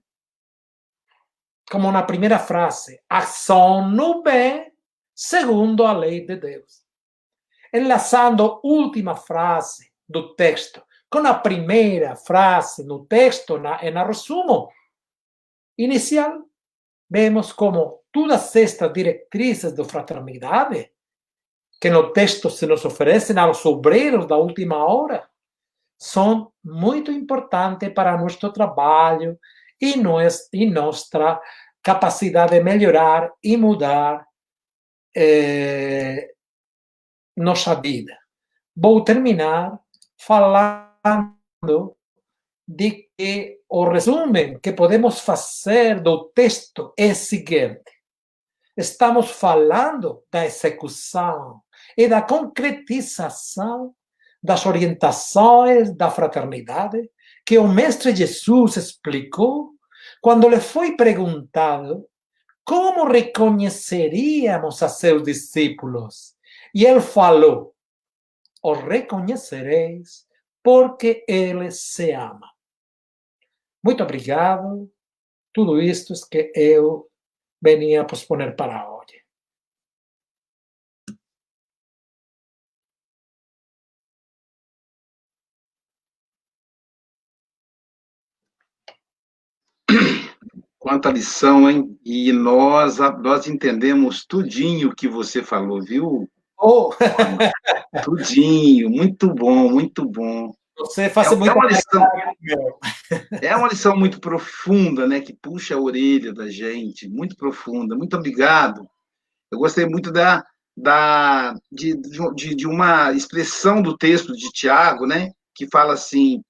como 1.72 1.92
na 1.92 2.04
primeira 2.04 2.38
frase, 2.38 3.02
ação 3.10 3.90
no 3.90 4.22
bem 4.22 4.72
segundo 5.16 5.88
a 5.88 5.92
lei 5.92 6.24
de 6.24 6.36
Deus. 6.36 6.84
Enlaçando 7.74 8.44
a 8.46 8.60
última 8.64 9.16
frase 9.16 9.92
do 10.08 10.36
texto, 10.36 10.84
com 11.10 11.26
a 11.26 11.34
primeira 11.34 12.16
frase 12.16 12.86
no 12.86 13.08
texto, 13.08 13.58
na, 13.58 13.82
na 13.90 14.06
resumo 14.06 14.70
inicial, 15.76 16.48
vemos 17.10 17.52
como 17.52 18.04
todas 18.12 18.56
estas 18.56 18.94
diretrizes 18.94 19.74
de 19.74 19.84
fraternidade 19.84 20.92
que 21.82 21.90
no 21.90 22.14
texto 22.14 22.52
se 22.52 22.68
nos 22.68 22.86
oferecem 22.86 23.36
aos 23.40 23.66
obreiros 23.66 24.28
da 24.28 24.38
última 24.38 24.86
hora 24.86 25.28
são 26.06 26.54
muito 26.64 27.12
importantes 27.12 27.92
para 27.92 28.16
nosso 28.16 28.54
trabalho 28.54 29.40
e, 29.82 29.96
e 30.54 30.70
nossa 30.70 31.42
capacidade 31.82 32.52
de 32.52 32.64
melhorar 32.64 33.32
e 33.44 33.58
mudar 33.58 34.24
eh, 35.18 36.32
nossa 37.36 37.74
vida. 37.74 38.16
Vou 38.76 39.04
terminar 39.04 39.80
falando 40.16 41.98
de 42.68 43.10
que 43.18 43.62
o 43.68 43.90
resumen 43.90 44.60
que 44.60 44.74
podemos 44.74 45.22
fazer 45.22 46.02
do 46.02 46.26
texto 46.36 46.94
é 46.96 47.14
o 47.14 47.16
seguinte: 47.16 47.92
estamos 48.78 49.32
falando 49.32 50.24
da 50.32 50.46
execução 50.46 51.64
e 51.98 52.08
da 52.08 52.22
concretização 52.22 53.96
das 54.46 54.66
orientações 54.66 55.96
da 55.96 56.10
fraternidade 56.10 57.10
que 57.46 57.58
o 57.58 57.68
Mestre 57.68 58.16
Jesus 58.16 58.78
explicou 58.78 59.72
quando 60.22 60.48
lhe 60.48 60.60
foi 60.60 60.96
perguntado 60.96 62.08
como 62.64 63.06
reconheceríamos 63.08 64.82
a 64.82 64.90
seus 64.90 65.24
discípulos. 65.24 66.36
E 66.74 66.86
ele 66.86 67.02
falou: 67.02 67.76
Os 68.64 68.80
reconhecereis 68.80 70.26
porque 70.64 71.24
ele 71.28 71.70
se 71.70 72.12
ama. 72.12 72.50
Muito 73.84 74.02
obrigado. 74.04 74.92
Tudo 75.54 75.80
isto 75.80 76.14
é 76.14 76.18
que 76.30 76.52
eu 76.56 77.08
venia 77.62 78.02
a 78.02 78.06
posponer 78.06 78.56
para 78.56 78.90
hoje. 78.90 78.95
Quanta 90.86 91.10
lição, 91.10 91.68
hein? 91.68 92.00
E 92.06 92.32
nós, 92.32 93.00
nós 93.20 93.48
entendemos 93.48 94.24
tudinho 94.24 94.94
que 94.96 95.08
você 95.08 95.42
falou, 95.42 95.82
viu? 95.82 96.30
Oh. 96.60 96.92
Tudinho, 98.06 98.92
muito 98.92 99.34
bom, 99.34 99.68
muito 99.68 100.08
bom. 100.08 100.54
Você 100.78 101.10
faz 101.10 101.32
é, 101.32 101.36
muito 101.36 101.50
é 101.50 101.56
uma 101.56 101.66
lição, 101.66 102.08
é 103.42 103.56
uma 103.56 103.68
lição 103.68 103.98
muito 103.98 104.20
profunda, 104.20 105.08
né? 105.08 105.22
Que 105.22 105.34
puxa 105.34 105.74
a 105.74 105.80
orelha 105.80 106.32
da 106.32 106.48
gente, 106.52 107.10
muito 107.10 107.36
profunda. 107.36 107.96
Muito 107.96 108.16
obrigado. 108.16 108.88
Eu 109.52 109.58
gostei 109.58 109.88
muito 109.88 110.12
da, 110.12 110.44
da 110.78 111.56
de, 111.72 112.00
de, 112.36 112.54
de 112.54 112.68
uma 112.68 113.12
expressão 113.12 113.82
do 113.82 113.98
texto 113.98 114.34
de 114.36 114.52
Tiago, 114.52 115.08
né? 115.08 115.32
Que 115.56 115.68
fala 115.68 115.94
assim: 115.94 116.44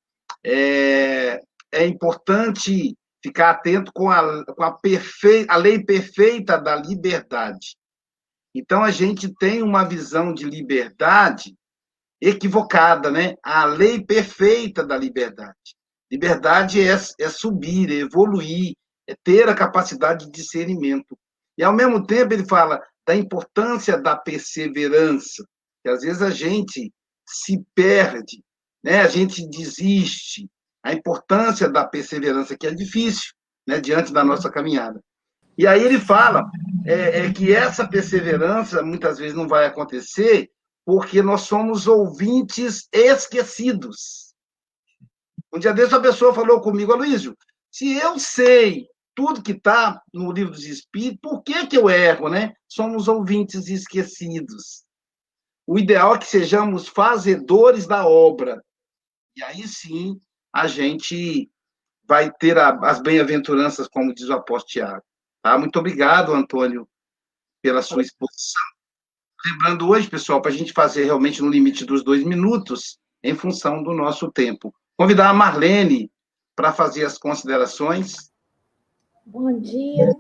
é, 0.46 1.40
é 1.72 1.88
importante 1.88 2.98
ficar 3.26 3.50
atento 3.50 3.92
com 3.92 4.12
a, 4.12 4.46
com 4.46 4.64
a, 4.64 4.72
perfe, 4.72 5.48
a 5.50 5.56
lei 5.56 5.84
perfeita 5.84 6.60
da 6.60 6.76
liberdade. 6.76 7.76
Então, 8.54 8.84
a 8.84 8.92
gente 8.92 9.34
tem 9.34 9.64
uma 9.64 9.84
visão 9.84 10.32
de 10.32 10.46
liberdade 10.46 11.56
equivocada, 12.22 13.10
né? 13.10 13.34
A 13.44 13.66
lei 13.66 14.00
perfeita 14.00 14.86
da 14.86 14.96
liberdade. 14.96 15.76
Liberdade 16.12 16.80
é, 16.80 16.94
é 17.20 17.30
subir, 17.30 17.92
é 17.92 17.96
evoluir, 17.96 18.76
é 19.08 19.16
ter 19.24 19.50
a 19.50 19.56
capacidade 19.56 20.26
de 20.26 20.32
discernimento. 20.32 21.18
E, 21.58 21.64
ao 21.64 21.74
mesmo 21.74 22.06
tempo, 22.06 22.32
ele 22.32 22.46
fala 22.46 22.80
da 23.08 23.16
importância 23.16 24.00
da 24.00 24.16
perseverança, 24.16 25.44
que 25.84 25.90
às 25.90 26.02
vezes 26.02 26.22
a 26.22 26.30
gente 26.30 26.94
se 27.28 27.66
perde, 27.74 28.44
né? 28.84 29.02
a 29.02 29.08
gente 29.08 29.50
desiste. 29.50 30.48
A 30.86 30.94
importância 30.94 31.68
da 31.68 31.84
perseverança, 31.84 32.56
que 32.56 32.68
é 32.68 32.72
difícil, 32.72 33.34
né? 33.68 33.80
diante 33.82 34.14
da 34.14 34.24
nossa 34.24 34.52
caminhada. 34.52 35.02
E 35.58 35.66
aí 35.66 35.84
ele 35.84 36.00
fala 36.00 36.48
é, 36.86 37.22
é 37.26 37.34
que 37.34 37.52
essa 37.54 37.88
perseverança 37.88 38.84
muitas 38.84 39.18
vezes 39.18 39.36
não 39.36 39.48
vai 39.48 39.66
acontecer 39.66 40.52
porque 40.86 41.24
nós 41.24 41.42
somos 41.42 41.88
ouvintes 41.88 42.88
esquecidos. 42.94 44.36
Um 45.52 45.58
dia 45.58 45.74
desse, 45.74 45.96
a 45.96 46.00
pessoa 46.00 46.34
falou 46.34 46.62
comigo, 46.62 46.94
Aloysio, 46.94 47.36
se 47.72 47.98
eu 47.98 48.20
sei 48.20 48.88
tudo 49.16 49.42
que 49.42 49.54
está 49.54 50.00
no 50.14 50.32
livro 50.32 50.52
dos 50.52 50.66
Espíritos, 50.66 51.20
por 51.24 51.42
que, 51.42 51.66
que 51.66 51.78
eu 51.78 51.90
erro, 51.90 52.30
né? 52.30 52.54
Somos 52.68 53.08
ouvintes 53.08 53.68
esquecidos. 53.70 54.84
O 55.66 55.80
ideal 55.80 56.14
é 56.14 56.20
que 56.20 56.28
sejamos 56.28 56.88
fazedores 56.88 57.88
da 57.88 58.06
obra. 58.06 58.64
E 59.36 59.42
aí 59.42 59.68
sim 59.68 60.20
a 60.56 60.68
gente 60.68 61.52
vai 62.08 62.32
ter 62.32 62.58
a, 62.58 62.70
as 62.84 63.02
bem-aventuranças, 63.02 63.90
como 63.90 64.14
diz 64.16 64.30
o 64.30 64.34
apóstolo 64.34 64.72
Tiago. 64.72 65.04
Tá? 65.44 65.58
Muito 65.58 65.78
obrigado, 65.78 66.34
Antônio, 66.34 66.88
pela 67.62 67.82
sua 67.82 68.02
exposição. 68.02 68.62
Lembrando 69.46 69.90
hoje, 69.90 70.10
pessoal, 70.10 70.42
para 70.42 70.52
a 70.52 70.54
gente 70.54 70.72
fazer 70.72 71.04
realmente 71.04 71.42
no 71.42 71.50
limite 71.50 71.84
dos 71.84 72.06
dois 72.06 72.24
minutos, 72.24 72.98
em 73.22 73.36
função 73.36 73.84
do 73.84 73.94
nosso 73.94 74.32
tempo. 74.32 74.74
Convidar 74.96 75.30
a 75.30 75.34
Marlene 75.34 76.10
para 76.56 76.72
fazer 76.72 77.04
as 77.04 77.18
considerações. 77.18 78.32
Bom 79.26 79.60
dia. 79.60 80.16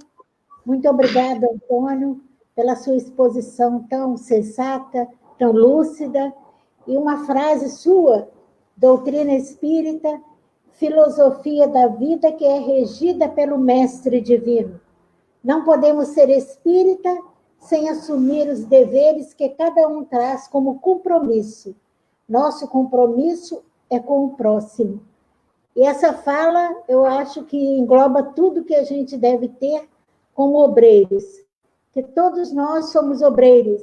Muito 0.66 0.90
obrigada, 0.90 1.48
Antônio, 1.48 2.22
pela 2.54 2.76
sua 2.76 2.98
exposição 2.98 3.88
tão 3.88 4.18
sensata, 4.18 5.08
tão 5.40 5.54
lúcida. 5.54 6.34
E 6.86 6.98
uma 6.98 7.26
frase 7.26 7.70
sua, 7.70 8.30
doutrina 8.76 9.34
espírita, 9.34 10.22
filosofia 10.74 11.68
da 11.68 11.88
vida 11.88 12.32
que 12.32 12.46
é 12.46 12.60
regida 12.60 13.30
pelo 13.30 13.58
Mestre 13.58 14.20
Divino. 14.20 14.80
Não 15.44 15.64
podemos 15.64 16.10
ser 16.10 16.30
espírita 16.30 17.18
sem 17.60 17.90
assumir 17.90 18.48
os 18.50 18.66
deveres 18.66 19.34
que 19.34 19.50
cada 19.50 19.88
um 19.88 20.04
traz 20.04 20.48
como 20.48 20.80
compromisso. 20.80 21.76
Nosso 22.28 22.68
compromisso 22.68 23.64
é 23.90 24.00
com 24.00 24.26
o 24.26 24.36
próximo. 24.36 25.02
E 25.76 25.84
essa 25.84 26.14
fala, 26.14 26.76
eu 26.88 27.06
acho 27.06 27.44
que 27.44 27.58
engloba 27.58 28.24
tudo 28.24 28.64
que 28.64 28.76
a 28.76 28.84
gente 28.84 29.18
deve 29.18 29.48
ter 29.48 29.88
como 30.34 30.64
obreiros, 30.64 31.24
que 31.92 32.04
todos 32.04 32.52
nós 32.52 32.92
somos 32.92 33.22
obreiros, 33.22 33.82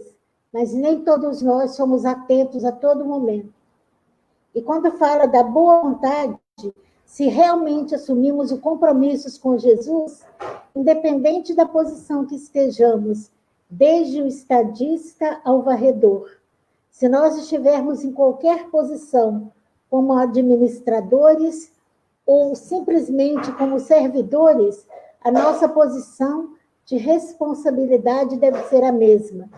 mas 0.52 0.72
nem 0.74 1.00
todos 1.02 1.40
nós 1.40 1.76
somos 1.76 2.04
atentos 2.04 2.64
a 2.64 2.72
todo 2.72 3.04
momento. 3.04 3.61
E 4.54 4.60
quando 4.60 4.90
fala 4.92 5.26
da 5.26 5.42
boa 5.42 5.80
vontade, 5.80 6.36
se 7.06 7.26
realmente 7.26 7.94
assumimos 7.94 8.52
o 8.52 8.58
compromisso 8.58 9.40
com 9.40 9.56
Jesus, 9.56 10.24
independente 10.74 11.54
da 11.54 11.66
posição 11.66 12.26
que 12.26 12.36
estejamos, 12.36 13.30
desde 13.68 14.20
o 14.20 14.26
estadista 14.26 15.40
ao 15.44 15.62
varredor, 15.62 16.30
se 16.90 17.08
nós 17.08 17.36
estivermos 17.36 18.04
em 18.04 18.12
qualquer 18.12 18.68
posição, 18.68 19.50
como 19.88 20.12
administradores 20.12 21.72
ou 22.24 22.54
simplesmente 22.54 23.50
como 23.52 23.80
servidores, 23.80 24.86
a 25.20 25.30
nossa 25.30 25.68
posição 25.68 26.54
de 26.84 26.96
responsabilidade 26.96 28.36
deve 28.36 28.62
ser 28.64 28.84
a 28.84 28.92
mesma. 28.92 29.48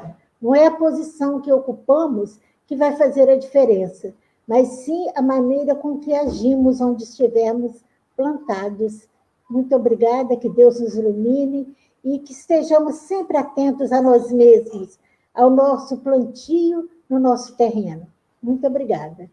Não 0.40 0.54
é 0.54 0.66
a 0.66 0.76
posição 0.76 1.40
que 1.40 1.52
ocupamos 1.52 2.38
que 2.66 2.76
vai 2.76 2.96
fazer 2.96 3.28
a 3.28 3.36
diferença, 3.36 4.14
mas 4.46 4.68
sim 4.84 5.06
a 5.14 5.22
maneira 5.22 5.74
com 5.74 5.98
que 5.98 6.14
agimos 6.14 6.80
onde 6.80 7.04
estivermos 7.04 7.84
plantados. 8.16 9.08
Muito 9.48 9.74
obrigada, 9.74 10.36
que 10.36 10.48
Deus 10.48 10.80
nos 10.80 10.94
ilumine 10.94 11.74
e 12.04 12.18
que 12.18 12.32
estejamos 12.32 12.96
sempre 12.96 13.36
atentos 13.36 13.90
a 13.92 14.02
nós 14.02 14.30
mesmos, 14.30 14.98
ao 15.34 15.50
nosso 15.50 15.98
plantio 15.98 16.88
no 17.08 17.18
nosso 17.18 17.56
terreno. 17.56 18.06
Muito 18.42 18.66
obrigada. 18.66 19.30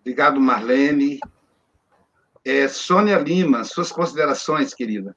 Obrigado, 0.00 0.40
Marlene. 0.40 1.18
É, 2.44 2.68
Sônia 2.68 3.18
Lima, 3.18 3.64
suas 3.64 3.90
considerações, 3.90 4.72
querida. 4.72 5.16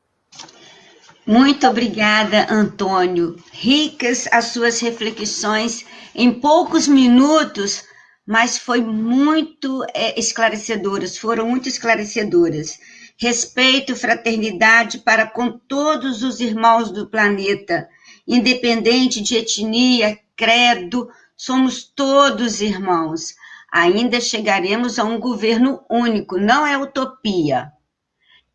Muito 1.26 1.68
obrigada, 1.68 2.48
Antônio. 2.50 3.38
Ricas 3.52 4.28
as 4.32 4.46
suas 4.46 4.80
reflexões 4.80 5.86
em 6.16 6.32
poucos 6.32 6.88
minutos, 6.88 7.86
mas 8.26 8.58
foi 8.58 8.82
muito 8.82 9.84
é, 9.94 10.20
esclarecedoras, 10.20 11.18
foram 11.18 11.48
muito 11.48 11.68
esclarecedoras. 11.68 12.80
Respeito, 13.18 13.96
fraternidade 13.96 15.00
para 15.00 15.28
com 15.28 15.52
todos 15.52 16.24
os 16.24 16.40
irmãos 16.40 16.92
do 16.92 17.08
planeta, 17.08 17.88
independente 18.28 19.22
de 19.22 19.38
etnia, 19.38 20.20
credo, 20.36 21.10
somos 21.36 21.84
todos 21.84 22.62
irmãos. 22.62 23.36
Ainda 23.72 24.20
chegaremos 24.20 25.00
a 25.00 25.04
um 25.04 25.20
governo 25.20 25.84
único, 25.90 26.38
não 26.38 26.66
é 26.66 26.78
utopia. 26.78 27.72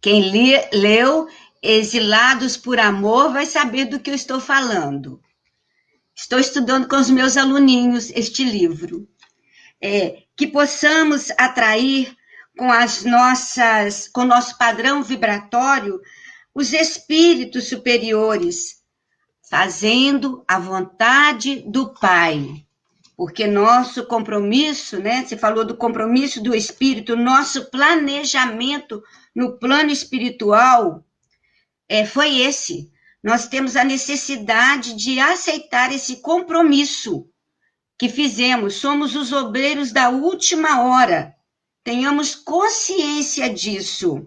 Quem 0.01 0.31
li, 0.31 0.53
leu 0.73 1.27
Exilados 1.63 2.57
por 2.57 2.79
Amor 2.79 3.33
vai 3.33 3.45
saber 3.45 3.87
do 3.87 3.99
que 3.99 4.11
eu 4.11 4.15
estou 4.15 4.41
falando. 4.41 5.21
Estou 6.15 6.39
estudando 6.39 6.87
com 6.87 6.97
os 6.97 7.11
meus 7.11 7.37
aluninhos 7.37 8.11
este 8.11 8.45
livro. 8.45 9.09
É, 9.83 10.23
que 10.37 10.47
possamos 10.47 11.31
atrair 11.39 12.17
com 12.57 12.73
as 12.73 13.05
nossas, 13.05 14.09
com 14.09 14.23
o 14.23 14.27
nosso 14.27 14.57
padrão 14.57 15.03
vibratório, 15.03 16.01
os 16.55 16.73
espíritos 16.73 17.69
superiores, 17.69 18.83
fazendo 19.49 20.43
a 20.49 20.59
vontade 20.59 21.63
do 21.67 21.93
Pai. 21.95 22.65
Porque 23.17 23.47
nosso 23.47 24.07
compromisso, 24.07 24.99
né? 24.99 25.25
Você 25.25 25.37
falou 25.37 25.65
do 25.65 25.77
compromisso 25.77 26.43
do 26.43 26.55
espírito, 26.55 27.17
nosso 27.17 27.71
planejamento 27.71 29.03
no 29.35 29.59
plano 29.59 29.91
espiritual 29.91 31.05
é, 31.89 32.05
foi 32.05 32.41
esse. 32.41 32.91
Nós 33.23 33.49
temos 33.49 33.77
a 33.77 33.85
necessidade 33.85 34.95
de 34.95 35.19
aceitar 35.19 35.93
esse 35.93 36.17
compromisso 36.17 37.29
que 37.99 38.09
fizemos. 38.09 38.75
Somos 38.75 39.15
os 39.15 39.33
obreiros 39.33 39.93
da 39.93 40.09
última 40.09 40.83
hora. 40.83 41.35
Tenhamos 41.83 42.35
consciência 42.35 43.49
disso. 43.49 44.27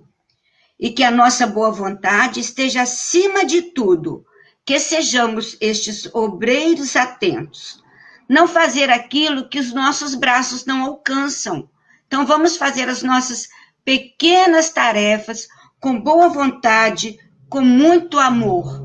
E 0.79 0.91
que 0.91 1.03
a 1.03 1.11
nossa 1.11 1.45
boa 1.45 1.71
vontade 1.71 2.39
esteja 2.39 2.83
acima 2.83 3.45
de 3.45 3.61
tudo 3.61 4.25
que 4.65 4.79
sejamos 4.79 5.57
estes 5.59 6.07
obreiros 6.13 6.95
atentos. 6.95 7.83
Não 8.29 8.47
fazer 8.47 8.89
aquilo 8.89 9.49
que 9.49 9.59
os 9.59 9.73
nossos 9.73 10.13
braços 10.13 10.65
não 10.65 10.85
alcançam. 10.85 11.67
Então, 12.05 12.25
vamos 12.25 12.55
fazer 12.55 12.87
as 12.87 13.03
nossas 13.03 13.49
pequenas 13.83 14.69
tarefas 14.69 15.47
com 15.79 15.99
boa 15.99 16.29
vontade, 16.29 17.17
com 17.49 17.61
muito 17.61 18.19
amor, 18.19 18.79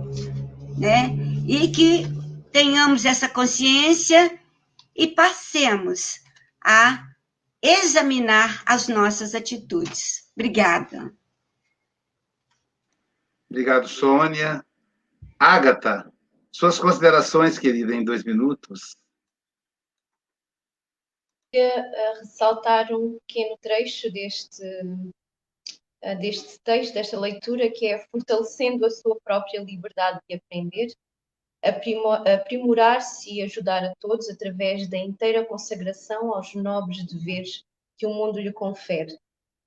né? 0.79 1.15
E 1.47 1.69
que 1.69 2.07
tenhamos 2.51 3.05
essa 3.05 3.29
consciência 3.29 4.39
e 4.95 5.09
passemos 5.09 6.21
a 6.65 7.07
examinar 7.63 8.63
as 8.67 8.89
nossas 8.89 9.35
atitudes. 9.35 10.31
Obrigada. 10.37 11.15
Obrigado, 13.51 13.89
Sônia. 13.89 14.65
Ágata, 15.39 16.13
suas 16.51 16.79
considerações, 16.79 17.59
querida, 17.59 17.95
em 17.95 18.05
dois 18.05 18.25
minutos. 18.25 18.97
Queria 21.51 22.15
ressaltar 22.19 22.93
um 22.93 23.19
pequeno 23.27 23.57
trecho 23.59 24.11
deste, 24.11 24.63
eh, 26.03 26.15
deste 26.17 26.59
texto, 26.61 26.95
desta 26.95 27.19
leitura, 27.19 27.71
que 27.71 27.87
é 27.87 28.07
fortalecendo 28.11 28.85
a 28.85 28.91
sua 28.91 29.19
própria 29.23 29.61
liberdade 29.61 30.21
de 30.29 30.37
aprender, 30.37 30.95
aprimorar-se 31.65 33.33
e 33.33 33.43
ajudar 33.43 33.85
a 33.85 33.95
todos 34.01 34.29
através 34.29 34.89
da 34.89 34.99
inteira 34.99 35.45
consagração 35.45 36.35
aos 36.35 36.55
nobres 36.55 37.05
deveres 37.05 37.65
que 37.97 38.07
o 38.07 38.13
mundo 38.13 38.41
lhe 38.41 38.53
confere. 38.53 39.17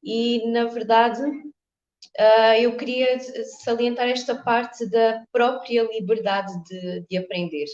E, 0.03 0.49
na 0.51 0.65
verdade, 0.65 1.21
Uh, 2.19 2.59
eu 2.59 2.75
queria 2.75 3.19
salientar 3.63 4.07
esta 4.07 4.35
parte 4.35 4.89
da 4.89 5.23
própria 5.31 5.83
liberdade 5.83 6.51
de, 6.63 7.05
de 7.07 7.17
aprender. 7.17 7.65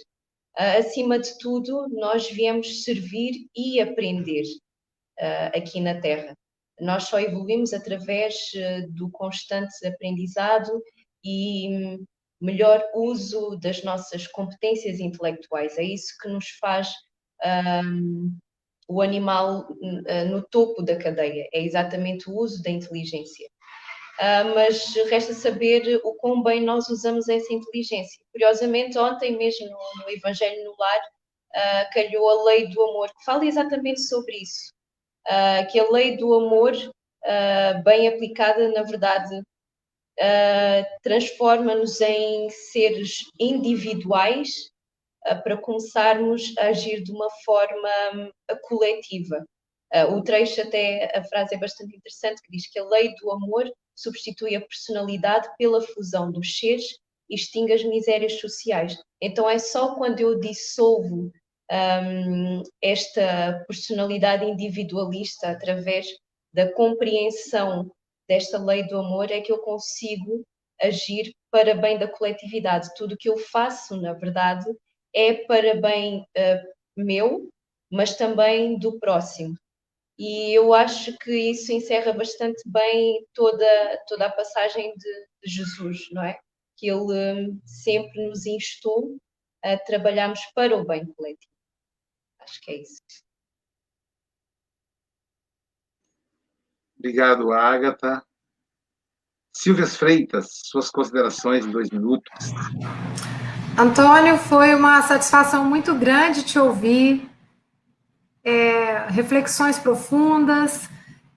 Uh, 0.58 0.80
acima 0.80 1.18
de 1.18 1.38
tudo, 1.38 1.88
nós 1.90 2.30
viemos 2.30 2.84
servir 2.84 3.48
e 3.56 3.80
aprender 3.80 4.44
uh, 5.20 5.58
aqui 5.58 5.80
na 5.80 6.00
Terra. 6.00 6.34
Nós 6.80 7.04
só 7.04 7.20
evoluímos 7.20 7.72
através 7.72 8.52
do 8.90 9.10
constante 9.12 9.86
aprendizado 9.86 10.72
e 11.24 12.00
melhor 12.44 12.84
uso 12.94 13.58
das 13.62 13.84
nossas 13.84 14.28
competências 14.28 15.00
intelectuais. 15.00 15.78
É 15.78 15.84
isso 15.84 16.14
que 16.22 16.28
nos 16.28 16.50
faz 16.60 16.90
um, 17.86 18.38
o 18.88 19.02
animal 19.02 19.68
no 20.30 20.42
topo 20.50 20.82
da 20.82 20.98
cadeia, 20.98 21.48
é 21.54 21.64
exatamente 21.64 22.30
o 22.30 22.36
uso 22.36 22.62
da 22.62 22.70
inteligência. 22.70 23.48
Uh, 24.20 24.54
mas 24.54 24.94
resta 25.10 25.34
saber 25.34 26.00
o 26.04 26.14
quão 26.16 26.44
bem 26.44 26.62
nós 26.62 26.88
usamos 26.88 27.28
essa 27.28 27.52
inteligência. 27.52 28.24
Curiosamente, 28.32 28.98
ontem 28.98 29.36
mesmo 29.36 29.68
no, 29.68 30.04
no 30.04 30.10
Evangelho 30.12 30.64
no 30.64 30.76
Lar, 30.78 31.00
uh, 31.00 31.94
calhou 31.94 32.30
a 32.30 32.44
lei 32.44 32.68
do 32.68 32.82
amor, 32.82 33.08
que 33.08 33.26
fala 33.26 33.46
exatamente 33.46 34.02
sobre 34.02 34.38
isso. 34.38 34.72
Uh, 35.28 35.72
que 35.72 35.80
a 35.80 35.90
lei 35.90 36.16
do 36.18 36.34
amor, 36.34 36.74
bem 37.86 38.08
aplicada, 38.08 38.70
na 38.72 38.84
verdade, 38.84 39.42
transforma-nos 41.02 42.00
em 42.02 42.50
seres 42.50 43.20
individuais 43.40 44.72
para 45.44 45.58
começarmos 45.58 46.54
a 46.58 46.68
agir 46.68 47.02
de 47.02 47.12
uma 47.12 47.30
forma 47.46 47.90
um, 48.14 48.30
coletiva. 48.64 49.46
o 50.10 50.22
trecho, 50.22 50.62
até 50.62 51.12
a 51.18 51.24
frase 51.24 51.56
é 51.56 51.58
bastante 51.58 51.96
interessante, 51.96 52.42
que 52.42 52.52
diz 52.52 52.70
que 52.70 52.80
a 52.80 52.86
lei 52.86 53.14
do 53.16 53.32
amor 53.32 53.72
substitui 53.96 54.56
a 54.56 54.62
personalidade 54.62 55.48
pela 55.58 55.82
fusão 55.82 56.32
dos 56.32 56.58
seres 56.58 56.98
e 57.30 57.36
extingue 57.36 57.74
as 57.74 57.84
misérias 57.84 58.40
sociais. 58.40 58.98
Então 59.22 59.50
é 59.50 59.60
só 59.60 59.96
quando 59.96 60.20
eu 60.20 60.40
dissolvo 60.40 61.32
um, 61.72 62.64
esta 62.82 63.64
personalidade 63.68 64.46
individualista 64.46 65.50
através 65.50 66.08
da 66.54 66.72
compreensão 66.74 67.90
desta 68.28 68.58
lei 68.58 68.88
do 68.88 68.98
amor 68.98 69.32
é 69.32 69.42
que 69.42 69.52
eu 69.52 69.60
consigo 69.60 70.44
agir 70.82 71.34
para 71.52 71.76
bem 71.76 71.98
da 71.98 72.08
coletividade. 72.08 72.94
Tudo 72.96 73.14
o 73.14 73.18
que 73.18 73.30
eu 73.30 73.38
faço, 73.38 74.00
na 74.00 74.14
verdade, 74.14 74.66
é 75.14 75.34
para 75.34 75.76
bem 75.76 76.22
uh, 76.22 76.74
meu, 76.98 77.50
mas 77.92 78.16
também 78.16 78.78
do 78.78 79.00
próximo. 79.00 79.56
E 80.18 80.54
eu 80.54 80.74
acho 80.74 81.18
que 81.20 81.32
isso 81.32 81.72
encerra 81.72 82.14
bastante 82.14 82.62
bem 82.66 83.26
toda, 83.34 83.66
toda 84.08 84.28
a 84.28 84.32
passagem 84.32 84.94
de, 84.96 85.28
Jesus, 85.46 86.08
não 86.12 86.24
é? 86.24 86.38
que 86.78 86.88
ele 86.88 87.50
hum, 87.50 87.62
sempre 87.66 88.28
nos 88.28 88.46
instou 88.46 89.18
a 89.64 89.78
trabalharmos 89.78 90.42
para 90.54 90.76
o 90.76 90.86
bem 90.86 91.06
coletivo. 91.14 91.52
Acho 92.40 92.60
que 92.62 92.72
é 92.72 92.82
isso. 92.82 93.02
Obrigado, 97.04 97.52
Agatha. 97.52 98.24
Silvia 99.54 99.86
Freitas, 99.86 100.62
suas 100.64 100.90
considerações 100.90 101.66
em 101.66 101.70
dois 101.70 101.90
minutos. 101.90 102.32
Antônio, 103.78 104.38
foi 104.38 104.74
uma 104.74 105.02
satisfação 105.02 105.66
muito 105.66 105.94
grande 105.96 106.44
te 106.44 106.58
ouvir. 106.58 107.30
É, 108.42 109.08
reflexões 109.10 109.78
profundas. 109.78 110.90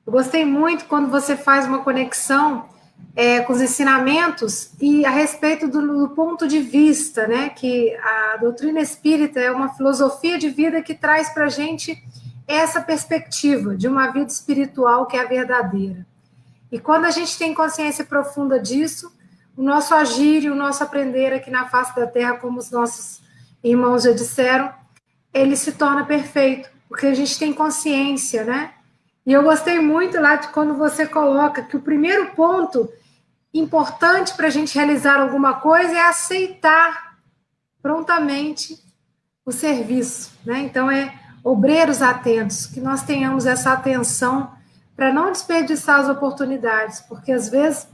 Eu 0.07 0.13
gostei 0.13 0.45
muito 0.45 0.85
quando 0.85 1.11
você 1.11 1.37
faz 1.37 1.67
uma 1.67 1.83
conexão 1.83 2.69
é, 3.17 3.41
com 3.41 3.53
os 3.53 3.61
ensinamentos 3.61 4.71
e 4.81 5.05
a 5.05 5.11
respeito 5.11 5.67
do, 5.67 6.07
do, 6.07 6.15
ponto 6.15 6.47
de 6.47 6.61
vista, 6.61 7.27
né? 7.27 7.49
Que 7.49 7.93
a 7.97 8.37
doutrina 8.37 8.81
espírita 8.81 9.41
é 9.41 9.51
uma 9.51 9.71
filosofia 9.71 10.39
de 10.39 10.49
vida 10.49 10.81
que 10.81 10.95
traz 10.95 11.31
para 11.31 11.47
a 11.47 11.51
gente 11.51 12.01
essa 12.47 12.81
perspectiva 12.81 13.77
de 13.77 13.89
uma 13.89 14.11
vida 14.11 14.31
espiritual 14.31 15.07
que 15.07 15.17
é 15.17 15.21
a 15.21 15.29
verdadeira. 15.29 16.07
E 16.71 16.79
quando 16.79 17.05
a 17.05 17.11
gente 17.11 17.37
tem 17.39 17.55
consciência 17.55 18.05
profunda 18.05 18.59
disso, 18.59 19.13
o 19.57 19.63
nosso 19.63 19.95
agir 19.95 20.45
e 20.45 20.51
o 20.51 20.55
nosso 20.55 20.85
aprender 20.85 21.33
aqui 21.33 21.51
na 21.51 21.69
face 21.69 21.95
da 21.97 22.07
Terra, 22.07 22.37
como 22.37 22.59
os 22.59 22.71
nossos 22.71 23.21
irmãos 23.63 24.03
já 24.03 24.13
disseram, 24.13 24.73
ele 25.33 25.57
se 25.57 25.73
torna 25.73 26.05
perfeito, 26.05 26.69
porque 26.89 27.07
a 27.07 27.15
gente 27.15 27.39
tem 27.39 27.53
consciência, 27.53 28.45
né? 28.45 28.73
E 29.25 29.33
eu 29.33 29.43
gostei 29.43 29.81
muito 29.81 30.21
lá 30.21 30.37
de 30.37 30.49
quando 30.49 30.75
você 30.75 31.07
coloca 31.07 31.63
que 31.63 31.77
o 31.77 31.83
primeiro 31.83 32.31
ponto 32.35 32.89
importante 33.53 34.35
para 34.35 34.47
a 34.47 34.51
gente 34.51 34.75
realizar 34.75 35.21
alguma 35.21 35.55
coisa 35.55 35.97
é 35.97 36.01
aceitar 36.01 37.19
prontamente 37.83 38.79
o 39.45 39.51
serviço, 39.51 40.33
né? 40.45 40.61
Então 40.61 40.91
é 40.91 41.13
obreiros 41.49 42.03
atentos, 42.03 42.67
que 42.67 42.81
nós 42.81 43.05
tenhamos 43.05 43.47
essa 43.47 43.71
atenção 43.71 44.51
para 44.97 45.13
não 45.13 45.31
desperdiçar 45.31 46.01
as 46.01 46.09
oportunidades, 46.09 47.01
porque 47.03 47.31
às 47.31 47.49
vezes 47.49 47.87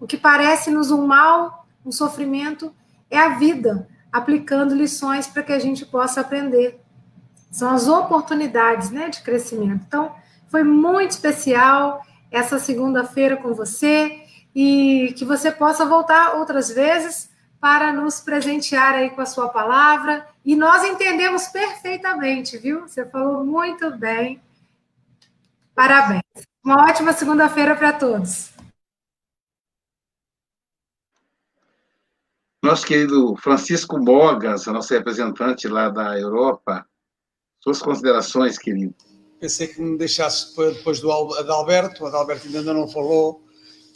o 0.00 0.06
que 0.06 0.16
parece-nos 0.16 0.90
um 0.90 1.06
mal, 1.06 1.66
um 1.84 1.92
sofrimento, 1.92 2.74
é 3.10 3.18
a 3.18 3.36
vida 3.36 3.86
aplicando 4.10 4.74
lições 4.74 5.26
para 5.26 5.42
que 5.42 5.52
a 5.52 5.58
gente 5.58 5.84
possa 5.84 6.22
aprender. 6.22 6.80
São 7.50 7.74
as 7.74 7.86
oportunidades 7.88 8.90
né, 8.90 9.10
de 9.10 9.20
crescimento. 9.20 9.84
Então, 9.86 10.14
foi 10.48 10.62
muito 10.62 11.10
especial 11.10 12.00
essa 12.30 12.58
segunda-feira 12.58 13.36
com 13.36 13.52
você 13.52 14.22
e 14.54 15.12
que 15.14 15.26
você 15.26 15.52
possa 15.52 15.84
voltar 15.84 16.36
outras 16.36 16.70
vezes 16.70 17.28
para 17.60 17.92
nos 17.92 18.18
presentear 18.20 18.94
aí 18.94 19.10
com 19.10 19.20
a 19.20 19.26
sua 19.26 19.50
palavra. 19.50 20.26
E 20.44 20.54
nós 20.54 20.84
entendemos 20.84 21.46
perfeitamente, 21.48 22.58
viu? 22.58 22.82
Você 22.82 23.04
falou 23.06 23.42
muito 23.44 23.90
bem. 23.96 24.42
Parabéns. 25.74 26.22
Uma 26.62 26.84
ótima 26.88 27.12
segunda-feira 27.12 27.74
para 27.74 27.94
todos. 27.94 28.52
Nosso 32.62 32.86
querido 32.86 33.36
Francisco 33.36 33.98
Mogas, 33.98 34.66
nosso 34.66 34.92
representante 34.94 35.68
lá 35.68 35.88
da 35.88 36.18
Europa, 36.18 36.86
suas 37.60 37.80
considerações, 37.80 38.58
querido. 38.58 38.94
Pensei 39.38 39.68
que 39.68 39.82
me 39.82 39.98
deixasse 39.98 40.56
depois 40.56 41.00
do 41.00 41.12
Adalberto, 41.12 42.04
o 42.04 42.06
Adalberto 42.06 42.46
ainda 42.46 42.72
não 42.72 42.88
falou, 42.88 43.44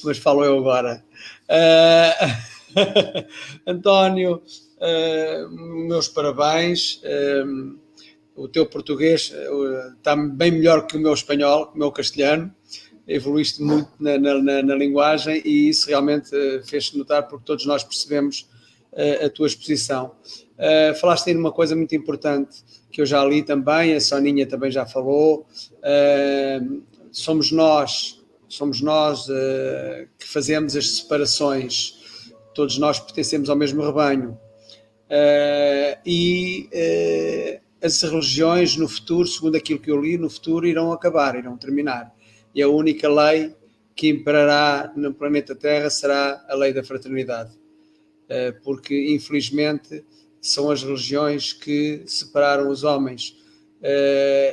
mas 0.04 0.18
falo 0.18 0.44
eu 0.44 0.58
agora. 0.58 1.02
Uh, 1.48 3.30
António, 3.66 4.42
uh, 4.80 5.50
meus 5.86 6.08
parabéns. 6.08 7.02
Uh, 7.02 7.78
o 8.34 8.46
teu 8.46 8.64
português 8.66 9.34
está 9.96 10.14
bem 10.14 10.52
melhor 10.52 10.86
que 10.86 10.96
o 10.96 11.00
meu 11.00 11.12
espanhol, 11.12 11.66
que 11.66 11.74
o 11.74 11.78
meu 11.78 11.90
castelhano. 11.90 12.54
Evoluíste 13.06 13.60
muito 13.60 13.90
na, 13.98 14.16
na, 14.16 14.62
na 14.62 14.74
linguagem 14.76 15.42
e 15.44 15.70
isso 15.70 15.88
realmente 15.88 16.30
fez-se 16.64 16.96
notar 16.96 17.26
porque 17.26 17.44
todos 17.44 17.66
nós 17.66 17.82
percebemos 17.82 18.48
a 19.24 19.28
tua 19.30 19.48
exposição. 19.48 20.14
falaste 21.00 21.28
aí 21.28 21.34
numa 21.34 21.50
coisa 21.50 21.74
muito 21.74 21.96
importante 21.96 22.62
que 22.92 23.00
eu 23.00 23.06
já 23.06 23.24
li 23.24 23.42
também, 23.42 23.94
a 23.94 24.00
Soninha 24.00 24.46
também 24.46 24.70
já 24.70 24.86
falou. 24.86 25.46
somos 27.10 27.50
nós, 27.50 28.22
somos 28.46 28.80
nós 28.82 29.26
que 30.16 30.28
fazemos 30.28 30.76
as 30.76 30.98
separações. 30.98 31.98
Todos 32.54 32.78
nós 32.78 33.00
pertencemos 33.00 33.50
ao 33.50 33.56
mesmo 33.56 33.82
rebanho. 33.82 34.38
E 36.04 36.68
as 37.82 38.02
religiões 38.02 38.76
no 38.76 38.88
futuro, 38.88 39.26
segundo 39.26 39.56
aquilo 39.56 39.80
que 39.80 39.90
eu 39.90 40.00
li, 40.00 40.18
no 40.18 40.28
futuro 40.28 40.66
irão 40.66 40.92
acabar, 40.92 41.36
irão 41.36 41.56
terminar. 41.56 42.14
E 42.54 42.60
a 42.60 42.68
única 42.68 43.08
lei 43.08 43.54
que 43.94 44.08
imperará 44.08 44.92
no 44.96 45.12
planeta 45.14 45.54
Terra 45.54 45.90
será 45.90 46.44
a 46.48 46.54
lei 46.54 46.72
da 46.72 46.84
fraternidade. 46.84 47.52
Eh, 48.28 48.52
porque, 48.62 49.12
infelizmente, 49.14 50.04
são 50.40 50.70
as 50.70 50.82
religiões 50.82 51.52
que 51.52 52.02
separaram 52.06 52.68
os 52.68 52.84
homens. 52.84 53.36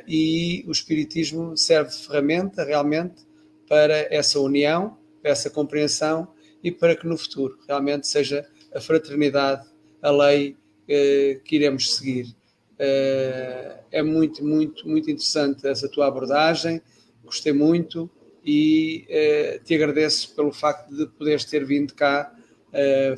E 0.07 0.63
o 0.67 0.71
Espiritismo 0.71 1.57
serve 1.57 1.89
de 1.89 1.97
ferramenta 1.97 2.63
realmente 2.63 3.25
para 3.67 4.07
essa 4.13 4.39
união, 4.39 4.97
para 5.21 5.31
essa 5.31 5.49
compreensão 5.49 6.27
e 6.63 6.71
para 6.71 6.95
que 6.95 7.07
no 7.07 7.17
futuro 7.17 7.57
realmente 7.67 8.07
seja 8.07 8.47
a 8.73 8.79
fraternidade 8.79 9.67
a 10.05 10.11
lei 10.11 10.55
eh, 10.87 11.41
que 11.43 11.55
iremos 11.55 11.95
seguir. 11.95 12.35
Eh, 12.77 13.79
é 13.91 14.03
muito, 14.03 14.45
muito, 14.45 14.87
muito 14.87 15.09
interessante 15.09 15.67
essa 15.67 15.89
tua 15.89 16.07
abordagem, 16.07 16.79
gostei 17.23 17.51
muito 17.51 18.09
e 18.45 19.05
eh, 19.09 19.59
te 19.65 19.73
agradeço 19.73 20.35
pelo 20.35 20.51
facto 20.51 20.95
de 20.95 21.07
poderes 21.07 21.43
ter 21.45 21.65
vindo 21.65 21.93
cá 21.93 22.31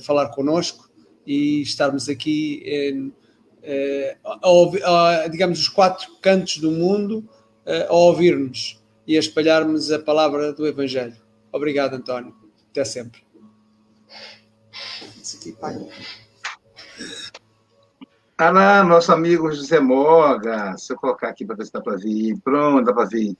falar 0.02 0.30
connosco 0.30 0.88
e 1.26 1.64
estarmos 1.64 2.08
aqui 2.08 2.64
a, 4.24 5.24
a, 5.24 5.28
digamos, 5.28 5.60
os 5.60 5.68
quatro 5.68 6.16
cantos 6.22 6.60
do 6.60 6.70
mundo 6.70 7.28
a 7.66 7.92
ouvir-nos 7.92 8.80
e 9.08 9.18
a 9.18 9.20
espalharmos 9.20 9.92
a 9.92 9.98
palavra 9.98 10.54
do 10.54 10.68
Evangelho. 10.68 11.18
Obrigado, 11.52 11.96
António. 11.96 12.36
Até 12.70 12.86
sempre. 12.86 13.24
Isso 15.20 15.38
aqui, 15.38 15.54
pai. 15.54 15.76
Ah, 18.38 18.52
lá, 18.52 18.84
nosso 18.84 19.12
amigo 19.12 19.52
José 19.52 19.80
Moga. 19.80 20.78
Se 20.78 20.94
eu 20.94 20.98
colocar 20.98 21.30
aqui 21.30 21.44
para 21.46 21.56
ver 21.56 21.66
se 21.66 21.74
dá 21.74 21.82
para 21.82 21.98
vir. 21.98 22.38
Pronto, 22.44 22.86
dá 22.86 22.94
para 22.94 23.06
vir. 23.06 23.36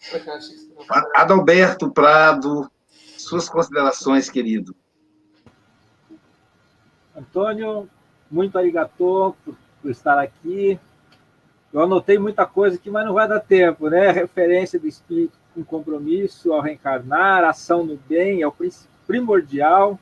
Adalberto 1.16 1.92
Prado, 1.92 2.70
suas 3.18 3.48
considerações, 3.48 4.30
querido. 4.30 4.76
Antônio, 7.16 7.88
muito 8.30 8.58
arigatô 8.58 9.36
por, 9.46 9.56
por 9.82 9.92
estar 9.92 10.20
aqui. 10.20 10.80
Eu 11.72 11.82
anotei 11.82 12.18
muita 12.18 12.46
coisa 12.46 12.76
aqui, 12.78 12.90
mas 12.90 13.06
não 13.06 13.14
vai 13.14 13.28
dar 13.28 13.40
tempo, 13.40 13.90
né? 13.90 14.10
Referência 14.10 14.80
do 14.80 14.88
espírito 14.88 15.38
com 15.54 15.64
compromisso 15.64 16.54
ao 16.54 16.62
reencarnar, 16.62 17.44
ação 17.44 17.84
no 17.84 17.98
bem, 17.98 18.42
é 18.42 18.48
o 18.48 18.54
primordial, 19.06 20.00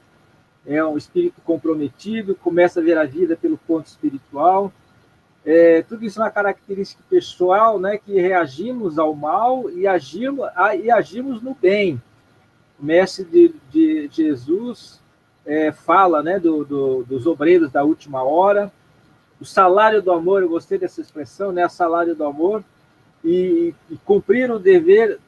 é 0.66 0.84
um 0.84 0.98
espírito 0.98 1.42
comprometido, 1.44 2.36
começa 2.36 2.80
a 2.80 2.84
ver 2.84 2.98
a 2.98 3.06
vida 3.06 3.36
pelo 3.36 3.58
ponto 3.58 3.86
espiritual. 3.86 4.72
É, 5.46 5.84
tudo 5.84 6.04
isso 6.04 6.20
é 6.20 6.24
uma 6.24 6.32
característica 6.32 7.04
pessoal, 7.10 7.80
né, 7.80 7.98
que 7.98 8.20
reagimos 8.20 8.98
ao 8.98 9.14
mal 9.14 9.70
e 9.70 9.86
agimos, 9.86 10.48
e 10.82 10.90
agimos 10.90 11.42
no 11.42 11.54
bem. 11.54 12.02
O 12.80 12.86
mestre 12.86 13.24
de, 13.26 13.56
de 13.72 14.10
Jesus 14.12 15.00
é, 15.46 15.72
fala 15.72 16.24
né, 16.24 16.40
do, 16.40 16.66
do, 16.66 17.04
dos 17.04 17.28
obreiros 17.28 17.72
da 17.72 17.84
última 17.84 18.24
hora, 18.24 18.72
o 19.40 19.46
salário 19.46 20.02
do 20.02 20.12
amor, 20.12 20.42
eu 20.42 20.50
gostei 20.50 20.78
dessa 20.78 21.02
expressão, 21.02 21.52
né, 21.52 21.68
salário 21.70 22.16
do 22.16 22.24
amor, 22.24 22.64
e, 23.24 23.74
e 23.90 23.98
cumprir 23.98 24.52
o 24.52 24.60
dever 24.60 25.20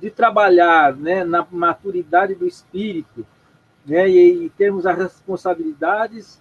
de 0.00 0.10
trabalhar 0.10 0.94
né, 0.96 1.24
na 1.24 1.46
maturidade 1.50 2.34
do 2.34 2.46
espírito, 2.46 3.26
né, 3.86 4.08
e, 4.08 4.46
e 4.46 4.50
termos 4.50 4.84
as 4.84 4.98
responsabilidades 4.98 6.40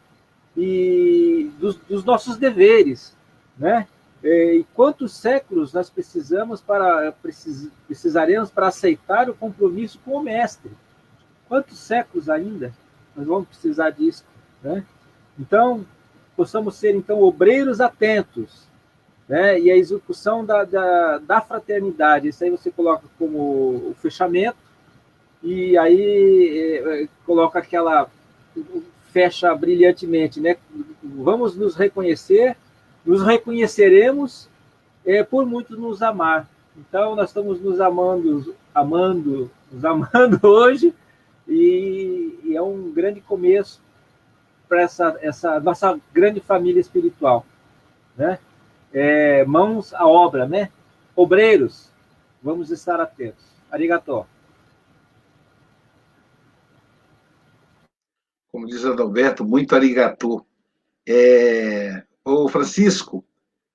e 0.58 1.52
dos, 1.60 1.76
dos 1.78 2.04
nossos 2.04 2.38
deveres, 2.38 3.16
né? 3.58 3.88
E 4.24 4.66
quantos 4.74 5.16
séculos 5.16 5.72
nós 5.72 5.88
precisamos 5.88 6.60
para 6.60 7.12
precis, 7.12 7.70
precisaremos 7.86 8.50
para 8.50 8.68
aceitar 8.68 9.30
o 9.30 9.36
compromisso 9.36 10.00
com 10.04 10.16
o 10.16 10.24
mestre? 10.24 10.72
Quantos 11.48 11.78
séculos 11.78 12.28
ainda 12.28 12.74
nós 13.16 13.28
vamos 13.28 13.48
precisar 13.48 13.91
disso, 13.91 14.26
né? 14.64 14.84
Então 15.38 15.86
possamos 16.36 16.76
ser 16.76 16.96
então 16.96 17.22
obreiros 17.22 17.80
atentos, 17.80 18.68
né? 19.28 19.60
E 19.60 19.70
a 19.70 19.78
execução 19.78 20.43
da, 20.43 20.64
da, 20.64 21.18
da 21.20 21.41
fraternidade, 21.41 22.30
isso 22.30 22.43
aí 22.43 22.50
você 22.50 22.72
coloca 22.72 23.04
como 23.20 23.38
o 23.38 23.96
fechamento 24.02 24.58
e 25.46 25.78
aí 25.78 26.82
é, 26.84 27.08
coloca 27.24 27.60
aquela 27.60 28.10
fecha 29.12 29.54
brilhantemente, 29.54 30.41
né? 30.41 30.58
Vamos 31.04 31.56
nos 31.56 31.76
reconhecer, 31.76 32.58
nos 33.06 33.22
reconheceremos 33.22 34.50
é, 35.06 35.24
por 35.24 35.46
muito 35.46 35.78
nos 35.78 36.02
amar. 36.02 36.50
Então, 36.76 37.16
nós 37.16 37.30
estamos 37.30 37.62
nos 37.62 37.80
amando, 37.80 38.56
amando, 38.74 39.52
nos 39.72 39.86
amando 39.86 40.39
hoje, 40.50 40.91
e, 41.48 42.39
e 42.43 42.56
é 42.56 42.62
um 42.62 42.91
grande 42.91 43.22
começo 43.22 43.80
para 44.68 44.82
essa, 44.82 45.16
essa 45.22 45.60
nossa 45.60 46.00
grande 46.12 46.39
família 46.39 46.82
espiritual, 46.82 47.46
né? 48.18 48.39
É, 48.91 49.46
mãos 49.46 49.93
à 49.93 50.08
obra, 50.08 50.48
né? 50.48 50.72
Obreiros, 51.16 51.91
vamos 52.41 52.72
estar 52.72 53.00
atentos. 53.00 53.46
Arigató. 53.70 54.26
Como 58.56 58.68
diz 58.68 58.86
Adalberto, 58.86 59.43
muito 59.43 59.76
arigatô. 59.76 60.47
É... 61.06 62.01
Ô, 62.24 62.47
Francisco, 62.47 63.22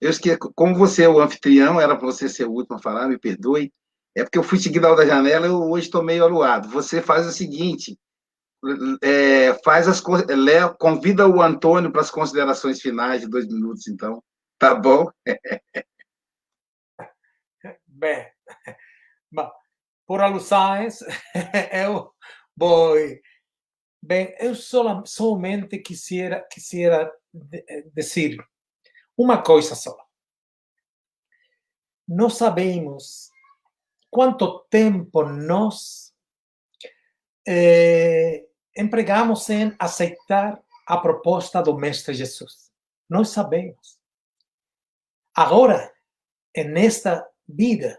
eu 0.00 0.08
esqueci, 0.08 0.38
como 0.38 0.74
você 0.74 1.02
é 1.02 1.08
o 1.08 1.20
anfitrião, 1.20 1.78
era 1.78 1.94
para 1.94 2.06
você 2.06 2.30
ser 2.30 2.46
o 2.46 2.52
último 2.52 2.76
a 2.76 2.82
falar, 2.82 3.06
me 3.06 3.18
perdoe. 3.18 3.70
É 4.16 4.24
porque 4.24 4.38
eu 4.38 4.42
fui 4.42 4.58
seguido 4.58 4.96
da 4.96 5.04
janela 5.04 5.46
e 5.46 5.50
hoje 5.50 5.84
estou 5.84 6.02
meio 6.02 6.24
aluado. 6.24 6.70
Você 6.70 7.02
faz 7.02 7.26
o 7.26 7.30
seguinte: 7.30 7.98
é, 9.02 9.52
faz 9.62 9.86
as 9.86 10.02
Léo, 10.26 10.74
convida 10.78 11.28
o 11.28 11.42
Antônio 11.42 11.92
para 11.92 12.00
as 12.00 12.10
considerações 12.10 12.80
finais 12.80 13.20
de 13.20 13.28
dois 13.28 13.46
minutos, 13.46 13.86
então. 13.86 14.24
Tá 14.58 14.74
bom? 14.74 15.10
Bem, 17.86 18.26
por 20.06 20.22
alusões, 20.22 21.00
eu 21.70 22.10
vou. 22.56 22.96
Bem, 24.02 24.34
eu 24.38 24.54
somente 24.54 25.78
quisiera, 25.78 26.40
quisiera 26.50 27.12
dizer 27.94 28.38
uma 29.16 29.42
coisa 29.42 29.74
só. 29.74 29.96
Não 32.08 32.30
sabemos 32.30 33.30
quanto 34.10 34.60
tempo 34.70 35.22
nós 35.22 36.14
eh, 37.46 38.46
empregamos 38.76 39.48
em 39.50 39.76
aceitar 39.78 40.60
a 40.86 40.96
proposta 40.96 41.62
do 41.62 41.76
Mestre 41.76 42.14
Jesus. 42.14 42.72
Nós 43.08 43.28
sabemos. 43.28 44.00
Agora, 45.34 45.92
nesta 46.56 47.28
vida, 47.46 47.98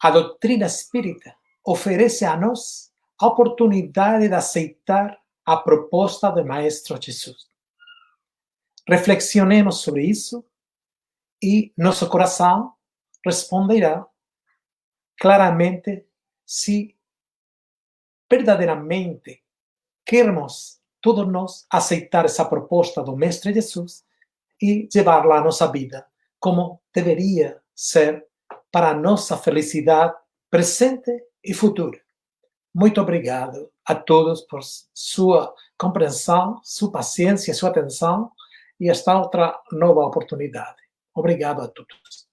a 0.00 0.10
doutrina 0.10 0.66
espírita 0.66 1.36
oferece 1.64 2.24
a 2.24 2.36
nós 2.36 2.87
oportunidade 3.26 4.28
de 4.28 4.34
aceitar 4.34 5.18
a 5.44 5.56
proposta 5.56 6.30
do 6.30 6.44
Maestro 6.44 7.00
Jesus. 7.00 7.48
Reflexionemos 8.86 9.80
sobre 9.80 10.04
isso 10.04 10.44
e 11.42 11.72
nosso 11.76 12.08
coração 12.08 12.74
responderá 13.24 14.06
claramente 15.18 16.06
se 16.44 16.96
verdadeiramente 18.30 19.42
queremos 20.04 20.80
todos 21.00 21.26
nós 21.28 21.66
aceitar 21.70 22.24
essa 22.24 22.44
proposta 22.44 23.02
do 23.02 23.16
Mestre 23.16 23.52
Jesus 23.52 24.04
e 24.60 24.88
levá-la 24.94 25.38
à 25.38 25.40
nossa 25.42 25.70
vida 25.70 26.06
como 26.38 26.80
deveria 26.94 27.60
ser 27.74 28.26
para 28.70 28.90
a 28.90 28.94
nossa 28.94 29.36
presente 30.50 31.10
e 31.42 31.52
futura. 31.54 32.07
Muito 32.78 33.00
obrigado 33.00 33.72
a 33.84 33.92
todos 33.92 34.42
por 34.42 34.60
sua 34.94 35.52
compreensão, 35.76 36.60
sua 36.62 36.92
paciência, 36.92 37.52
sua 37.52 37.70
atenção 37.70 38.30
e 38.78 38.88
esta 38.88 39.18
outra 39.18 39.60
nova 39.72 40.02
oportunidade. 40.02 40.76
Obrigado 41.12 41.60
a 41.60 41.66
todos. 41.66 42.28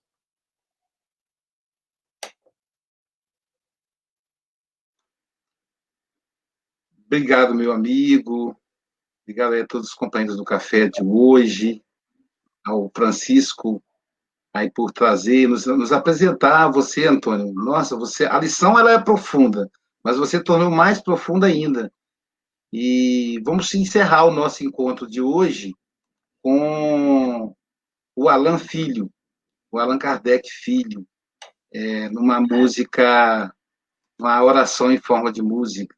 Obrigado, 7.08 7.56
meu 7.56 7.72
amigo. 7.72 8.56
Obrigado 9.24 9.56
a 9.56 9.66
todos 9.66 9.88
os 9.88 9.94
companheiros 9.96 10.38
do 10.38 10.44
café 10.44 10.88
de 10.88 11.04
hoje, 11.04 11.84
ao 12.64 12.92
Francisco 12.96 13.82
aí 14.54 14.70
por 14.70 14.92
trazer, 14.92 15.48
nos, 15.48 15.66
nos 15.66 15.92
apresentar 15.92 16.72
você, 16.72 17.08
Antônio. 17.08 17.52
Nossa, 17.52 17.98
você, 17.98 18.28
a 18.28 18.38
lição 18.38 18.78
ela 18.78 18.92
é 18.92 19.02
profunda, 19.02 19.72
mas 20.06 20.18
você 20.18 20.42
tornou 20.42 20.70
mais 20.70 21.02
profunda 21.02 21.48
ainda. 21.48 21.92
E 22.72 23.42
vamos 23.44 23.74
encerrar 23.74 24.26
o 24.26 24.32
nosso 24.32 24.64
encontro 24.64 25.08
de 25.08 25.20
hoje 25.20 25.74
com 26.44 27.56
o 28.16 28.30
Alan 28.30 28.60
Filho, 28.60 29.12
o 29.72 29.80
Allan 29.80 29.98
Kardec 29.98 30.48
Filho, 30.48 31.04
é, 31.74 32.08
numa 32.10 32.40
música, 32.40 33.52
uma 34.20 34.44
oração 34.44 34.92
em 34.92 35.00
forma 35.00 35.32
de 35.32 35.42
música. 35.42 35.96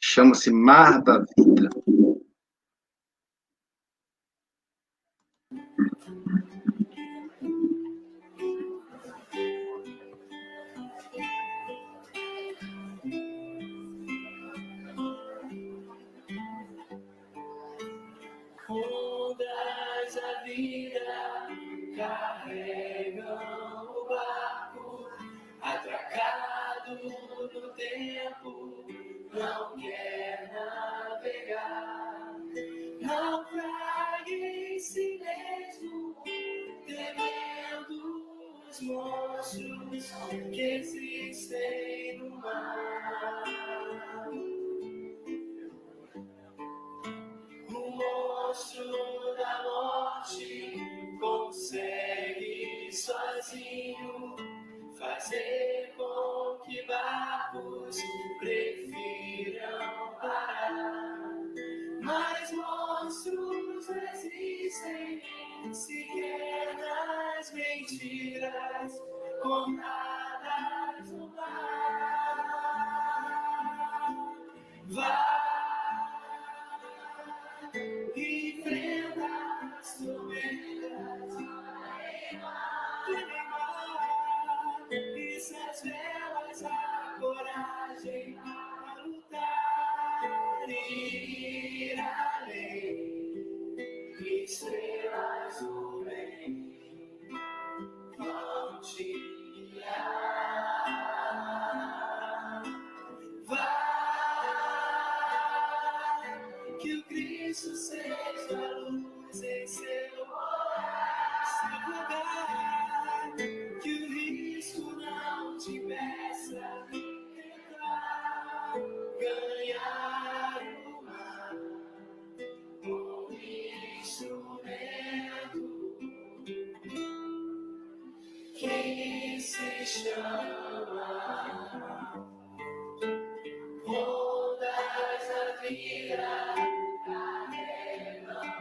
chama-se 0.00 0.50
Mar 0.50 1.02
da 1.02 1.18
Vida. 1.36 1.68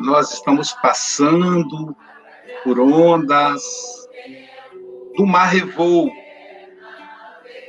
Nós 0.06 0.34
estamos 0.34 0.72
passando 0.74 1.98
por 2.64 2.80
ondas 2.80 3.64
do 5.18 5.26
mar 5.26 5.48
revolto. 5.48 6.16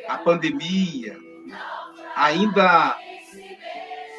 A 0.06 0.18
pandemia 0.18 1.16
ainda 2.14 2.94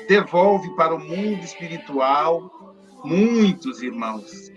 devolve 0.07 0.75
para 0.75 0.95
o 0.95 0.99
mundo 0.99 1.43
espiritual 1.43 2.51
muitos 3.05 3.83
irmãos, 3.83 4.51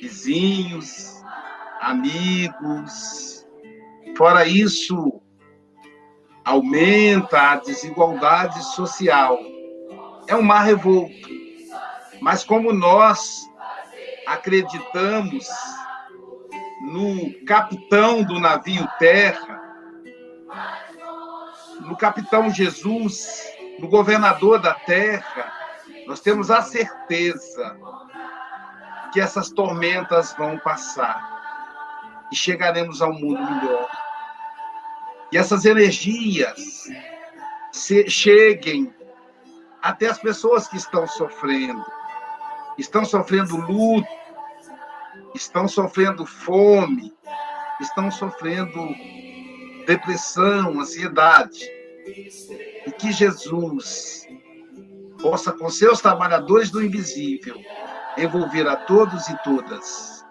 vizinhos, 0.00 1.24
amigos. 1.80 3.44
Fora 4.16 4.46
isso, 4.46 5.20
aumenta 6.44 7.50
a 7.50 7.56
desigualdade 7.56 8.62
social. 8.76 9.36
É 10.28 10.36
um 10.36 10.42
mar 10.42 10.62
revolto. 10.62 11.41
Mas 12.22 12.44
como 12.44 12.72
nós 12.72 13.50
acreditamos 14.28 15.48
no 16.82 17.44
capitão 17.44 18.22
do 18.22 18.38
navio 18.38 18.86
terra, 19.00 19.60
no 21.80 21.96
capitão 21.96 22.48
Jesus, 22.48 23.42
no 23.80 23.88
governador 23.88 24.60
da 24.60 24.72
terra, 24.72 25.52
nós 26.06 26.20
temos 26.20 26.48
a 26.48 26.62
certeza 26.62 27.76
que 29.12 29.20
essas 29.20 29.50
tormentas 29.50 30.32
vão 30.34 30.56
passar 30.60 31.28
e 32.30 32.36
chegaremos 32.36 33.02
a 33.02 33.08
um 33.08 33.18
mundo 33.18 33.42
melhor. 33.42 33.90
E 35.32 35.36
essas 35.36 35.64
energias 35.64 36.84
cheguem 38.06 38.94
até 39.82 40.06
as 40.06 40.18
pessoas 40.18 40.68
que 40.68 40.76
estão 40.76 41.04
sofrendo, 41.08 41.84
estão 42.78 43.04
sofrendo 43.04 43.56
luto, 43.56 44.08
estão 45.34 45.68
sofrendo 45.68 46.24
fome, 46.26 47.12
estão 47.80 48.10
sofrendo 48.10 48.88
depressão, 49.86 50.80
ansiedade. 50.80 51.68
E 52.86 52.90
que 52.90 53.12
Jesus 53.12 54.26
possa, 55.20 55.52
com 55.52 55.70
seus 55.70 56.00
trabalhadores 56.00 56.70
do 56.70 56.82
invisível, 56.82 57.56
envolver 58.18 58.66
a 58.68 58.76
todos 58.76 59.28
e 59.28 59.42
todas. 59.42 60.24